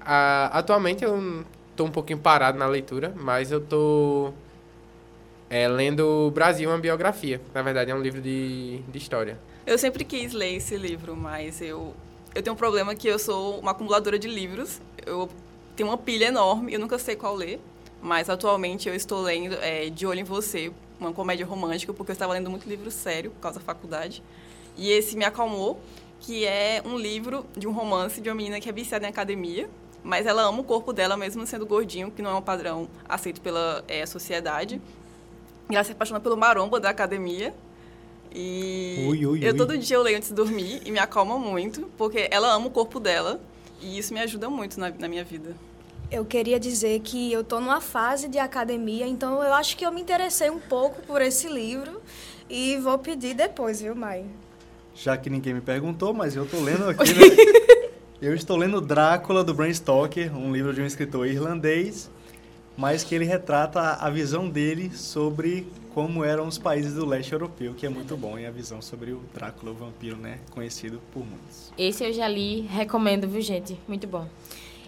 Atualmente 0.00 1.04
eu 1.04 1.44
estou 1.70 1.86
um 1.86 1.90
pouquinho 1.90 2.18
parado 2.18 2.58
na 2.58 2.66
leitura, 2.66 3.12
mas 3.16 3.50
eu 3.50 3.58
estou 3.58 4.34
é, 5.50 5.68
lendo 5.68 6.30
Brasil, 6.32 6.70
uma 6.70 6.78
biografia. 6.78 7.40
Na 7.52 7.62
verdade, 7.62 7.90
é 7.90 7.94
um 7.94 8.00
livro 8.00 8.20
de, 8.20 8.78
de 8.88 8.98
história. 8.98 9.38
Eu 9.66 9.78
sempre 9.78 10.04
quis 10.04 10.32
ler 10.32 10.56
esse 10.56 10.76
livro, 10.76 11.16
mas 11.16 11.60
eu, 11.60 11.94
eu 12.34 12.42
tenho 12.42 12.54
um 12.54 12.58
problema 12.58 12.94
que 12.94 13.06
eu 13.06 13.18
sou 13.18 13.60
uma 13.60 13.70
acumuladora 13.70 14.18
de 14.18 14.26
livros. 14.26 14.80
Eu 15.06 15.28
tenho 15.76 15.88
uma 15.88 15.96
pilha 15.96 16.26
enorme, 16.26 16.72
eu 16.72 16.80
nunca 16.80 16.98
sei 16.98 17.14
qual 17.14 17.34
ler. 17.34 17.60
Mas 18.02 18.28
atualmente 18.28 18.88
eu 18.88 18.94
estou 18.94 19.22
lendo 19.22 19.54
é, 19.62 19.88
De 19.88 20.06
Olho 20.06 20.20
em 20.20 20.24
Você, 20.24 20.72
uma 20.98 21.12
comédia 21.12 21.46
romântica, 21.46 21.94
porque 21.94 22.10
eu 22.10 22.14
estava 22.14 22.32
lendo 22.32 22.50
muito 22.50 22.68
livro 22.68 22.90
sério 22.90 23.30
por 23.30 23.40
causa 23.40 23.60
da 23.60 23.64
faculdade. 23.64 24.22
E 24.76 24.90
esse 24.90 25.16
me 25.16 25.24
acalmou, 25.24 25.80
que 26.20 26.44
é 26.44 26.82
um 26.84 26.98
livro 26.98 27.46
de 27.56 27.68
um 27.68 27.72
romance 27.72 28.20
de 28.20 28.28
uma 28.28 28.34
menina 28.34 28.60
que 28.60 28.68
é 28.68 28.72
viciada 28.72 29.06
em 29.06 29.08
academia, 29.08 29.70
mas 30.02 30.26
ela 30.26 30.42
ama 30.42 30.60
o 30.60 30.64
corpo 30.64 30.92
dela 30.92 31.16
mesmo 31.16 31.46
sendo 31.46 31.64
gordinho, 31.64 32.10
que 32.10 32.20
não 32.20 32.30
é 32.30 32.34
um 32.34 32.42
padrão 32.42 32.88
aceito 33.08 33.40
pela 33.40 33.82
é, 33.88 34.04
sociedade. 34.04 34.82
E 35.70 35.74
ela 35.74 35.84
se 35.84 35.92
apaixona 35.92 36.20
pelo 36.20 36.36
maromba 36.36 36.78
da 36.78 36.90
academia. 36.90 37.54
E 38.34 39.06
ui, 39.08 39.26
ui, 39.26 39.44
eu 39.44 39.52
ui. 39.52 39.56
todo 39.56 39.78
dia 39.78 39.96
eu 39.96 40.02
leio 40.02 40.16
antes 40.16 40.28
de 40.30 40.34
dormir 40.34 40.82
e 40.84 40.90
me 40.90 40.98
acalma 40.98 41.38
muito, 41.38 41.88
porque 41.96 42.26
ela 42.30 42.52
ama 42.52 42.66
o 42.66 42.70
corpo 42.70 42.98
dela 42.98 43.40
e 43.80 43.98
isso 43.98 44.12
me 44.12 44.20
ajuda 44.20 44.50
muito 44.50 44.80
na, 44.80 44.90
na 44.90 45.06
minha 45.08 45.22
vida. 45.22 45.54
eu 46.10 46.24
queria 46.24 46.58
dizer 46.58 47.00
que 47.00 47.32
eu 47.32 47.42
tô 47.44 47.60
numa 47.60 47.80
fase 47.80 48.28
de 48.28 48.38
academia, 48.38 49.06
então 49.06 49.42
eu 49.42 49.52
acho 49.52 49.76
que 49.76 49.84
eu 49.84 49.92
me 49.92 50.00
interessei 50.00 50.50
um 50.50 50.60
pouco 50.60 51.02
por 51.02 51.20
esse 51.22 51.48
livro 51.48 52.00
e 52.48 52.76
vou 52.78 52.98
pedir 52.98 53.34
depois, 53.34 53.80
viu, 53.80 53.94
Mai? 53.94 54.24
Já 54.94 55.16
que 55.16 55.28
ninguém 55.28 55.54
me 55.54 55.60
perguntou, 55.60 56.12
mas 56.14 56.36
eu 56.36 56.46
tô 56.46 56.60
lendo 56.60 56.88
aqui, 56.88 57.10
né? 57.14 57.90
Eu 58.22 58.34
estou 58.34 58.56
lendo 58.56 58.80
Drácula, 58.80 59.42
do 59.42 59.52
Bram 59.52 59.72
Stoker, 59.72 60.36
um 60.36 60.52
livro 60.52 60.72
de 60.72 60.80
um 60.80 60.86
escritor 60.86 61.26
irlandês, 61.26 62.08
mas 62.76 63.02
que 63.04 63.14
ele 63.14 63.24
retrata 63.24 63.80
a 63.80 64.08
visão 64.08 64.48
dele 64.48 64.90
sobre 64.96 65.66
como 65.94 66.24
eram 66.24 66.48
os 66.48 66.58
países 66.58 66.94
do 66.94 67.06
leste 67.06 67.32
europeu, 67.32 67.72
que 67.72 67.86
é 67.86 67.88
muito 67.88 68.16
bom, 68.16 68.36
e 68.36 68.44
a 68.44 68.50
visão 68.50 68.82
sobre 68.82 69.12
o 69.12 69.20
Drácula, 69.32 69.70
o 69.70 69.74
vampiro, 69.74 70.16
né? 70.16 70.40
Conhecido 70.50 71.00
por 71.12 71.20
muitos. 71.24 71.72
Esse 71.78 72.04
eu 72.04 72.12
já 72.12 72.26
li, 72.26 72.62
recomendo, 72.62 73.28
viu, 73.28 73.40
gente? 73.40 73.78
Muito 73.86 74.04
bom. 74.08 74.26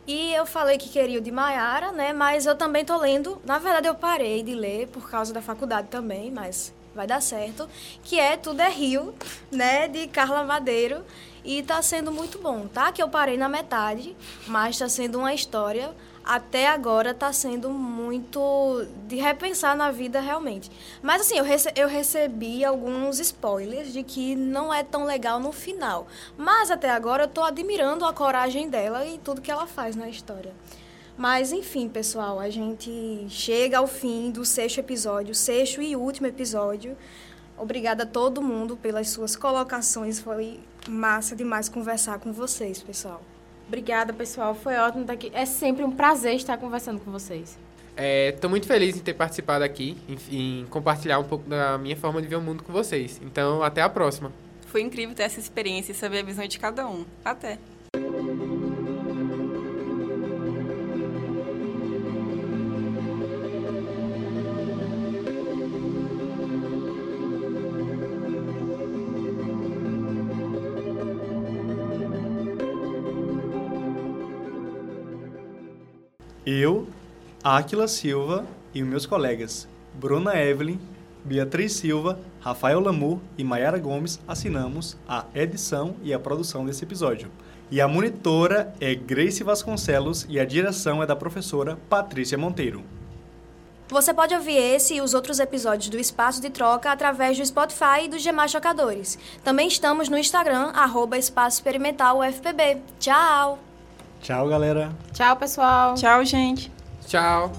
E 0.04 0.34
eu 0.34 0.44
falei 0.44 0.76
que 0.78 0.88
queria 0.88 1.20
o 1.20 1.22
de 1.22 1.30
Maiara, 1.30 1.92
né? 1.92 2.12
Mas 2.12 2.44
eu 2.44 2.56
também 2.56 2.84
tô 2.84 2.98
lendo. 2.98 3.40
Na 3.44 3.58
verdade, 3.58 3.86
eu 3.86 3.94
parei 3.94 4.42
de 4.42 4.54
ler 4.54 4.88
por 4.88 5.08
causa 5.08 5.32
da 5.32 5.40
faculdade 5.40 5.88
também, 5.88 6.30
mas 6.30 6.74
vai 6.94 7.06
dar 7.06 7.22
certo. 7.22 7.68
Que 8.02 8.18
é 8.18 8.36
Tudo 8.36 8.60
é 8.60 8.68
Rio, 8.68 9.14
né? 9.50 9.86
De 9.86 10.08
Carla 10.08 10.42
Madeiro. 10.42 11.04
E 11.44 11.62
tá 11.62 11.80
sendo 11.82 12.10
muito 12.10 12.38
bom, 12.40 12.66
tá? 12.66 12.90
Que 12.90 13.00
eu 13.00 13.08
parei 13.08 13.36
na 13.36 13.48
metade, 13.48 14.16
mas 14.48 14.76
tá 14.76 14.88
sendo 14.88 15.18
uma 15.18 15.32
história. 15.32 15.92
Até 16.26 16.66
agora 16.66 17.14
tá 17.14 17.32
sendo 17.32 17.70
muito 17.70 18.84
de 19.06 19.14
repensar 19.14 19.76
na 19.76 19.92
vida 19.92 20.18
realmente. 20.18 20.68
Mas 21.00 21.20
assim, 21.20 21.38
eu, 21.38 21.44
rece 21.44 21.72
eu 21.76 21.86
recebi 21.86 22.64
alguns 22.64 23.20
spoilers 23.20 23.92
de 23.92 24.02
que 24.02 24.34
não 24.34 24.74
é 24.74 24.82
tão 24.82 25.04
legal 25.04 25.38
no 25.38 25.52
final. 25.52 26.08
Mas 26.36 26.68
até 26.68 26.90
agora 26.90 27.22
eu 27.22 27.28
tô 27.28 27.44
admirando 27.44 28.04
a 28.04 28.12
coragem 28.12 28.68
dela 28.68 29.06
e 29.06 29.18
tudo 29.18 29.40
que 29.40 29.52
ela 29.52 29.68
faz 29.68 29.94
na 29.94 30.08
história. 30.08 30.52
Mas 31.16 31.52
enfim, 31.52 31.88
pessoal, 31.88 32.40
a 32.40 32.50
gente 32.50 33.26
chega 33.28 33.78
ao 33.78 33.86
fim 33.86 34.32
do 34.32 34.44
sexto 34.44 34.78
episódio, 34.78 35.32
sexto 35.32 35.80
e 35.80 35.94
último 35.94 36.26
episódio. 36.26 36.96
Obrigada 37.56 38.02
a 38.02 38.06
todo 38.06 38.42
mundo 38.42 38.76
pelas 38.76 39.10
suas 39.10 39.36
colocações. 39.36 40.18
Foi 40.18 40.58
massa 40.88 41.36
demais 41.36 41.68
conversar 41.68 42.18
com 42.18 42.32
vocês, 42.32 42.82
pessoal. 42.82 43.22
Obrigada, 43.66 44.12
pessoal. 44.12 44.54
Foi 44.54 44.76
ótimo 44.76 45.02
estar 45.02 45.14
aqui. 45.14 45.30
É 45.34 45.44
sempre 45.44 45.84
um 45.84 45.90
prazer 45.90 46.34
estar 46.34 46.56
conversando 46.56 47.00
com 47.00 47.10
vocês. 47.10 47.58
Estou 47.96 48.50
muito 48.50 48.66
feliz 48.66 48.96
em 48.96 49.00
ter 49.00 49.14
participado 49.14 49.64
aqui, 49.64 49.96
em, 50.06 50.60
em 50.60 50.66
compartilhar 50.66 51.18
um 51.18 51.24
pouco 51.24 51.48
da 51.48 51.78
minha 51.78 51.96
forma 51.96 52.20
de 52.20 52.28
ver 52.28 52.36
o 52.36 52.42
mundo 52.42 52.62
com 52.62 52.72
vocês. 52.72 53.20
Então, 53.24 53.62
até 53.62 53.80
a 53.80 53.88
próxima. 53.88 54.30
Foi 54.66 54.82
incrível 54.82 55.14
ter 55.14 55.22
essa 55.22 55.40
experiência 55.40 55.92
e 55.92 55.94
saber 55.94 56.18
a 56.18 56.22
visão 56.22 56.46
de 56.46 56.58
cada 56.58 56.86
um. 56.86 57.04
Até! 57.24 57.58
Eu, 76.46 76.86
Áquila 77.42 77.88
Silva 77.88 78.46
e 78.72 78.80
meus 78.80 79.04
colegas 79.04 79.66
Bruna 79.92 80.40
Evelyn, 80.40 80.78
Beatriz 81.24 81.72
Silva, 81.72 82.20
Rafael 82.38 82.78
Lamour 82.78 83.18
e 83.36 83.42
Mayara 83.42 83.80
Gomes 83.80 84.20
assinamos 84.28 84.96
a 85.08 85.24
edição 85.34 85.96
e 86.04 86.14
a 86.14 86.20
produção 86.20 86.64
desse 86.64 86.84
episódio. 86.84 87.32
E 87.68 87.80
a 87.80 87.88
monitora 87.88 88.72
é 88.80 88.94
Grace 88.94 89.42
Vasconcelos 89.42 90.24
e 90.28 90.38
a 90.38 90.44
direção 90.44 91.02
é 91.02 91.06
da 91.06 91.16
professora 91.16 91.76
Patrícia 91.88 92.38
Monteiro. 92.38 92.84
Você 93.88 94.14
pode 94.14 94.32
ouvir 94.32 94.56
esse 94.56 94.94
e 94.94 95.00
os 95.00 95.14
outros 95.14 95.40
episódios 95.40 95.88
do 95.88 95.98
Espaço 95.98 96.40
de 96.40 96.50
Troca 96.50 96.92
através 96.92 97.36
do 97.36 97.44
Spotify 97.44 98.04
e 98.04 98.08
dos 98.08 98.22
demais 98.22 98.52
chocadores. 98.52 99.18
Também 99.42 99.66
estamos 99.66 100.08
no 100.08 100.16
Instagram, 100.16 100.70
arroba 100.74 101.18
Espaço 101.18 101.56
Experimental 101.56 102.20
UFPB. 102.20 102.82
Tchau! 103.00 103.65
Tchau, 104.22 104.48
galera! 104.48 104.90
Tchau, 105.12 105.36
pessoal! 105.36 105.94
Tchau, 105.94 106.24
gente! 106.24 106.72
Tchau! 107.06 107.52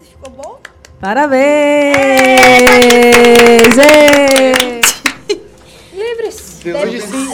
Ficou 0.00 0.30
bom? 0.30 0.58
Parabéns! 1.00 1.36
Ê! 3.78 4.80
Livres! 5.92 6.60
Hoje 6.64 7.00
sim! 7.00 7.26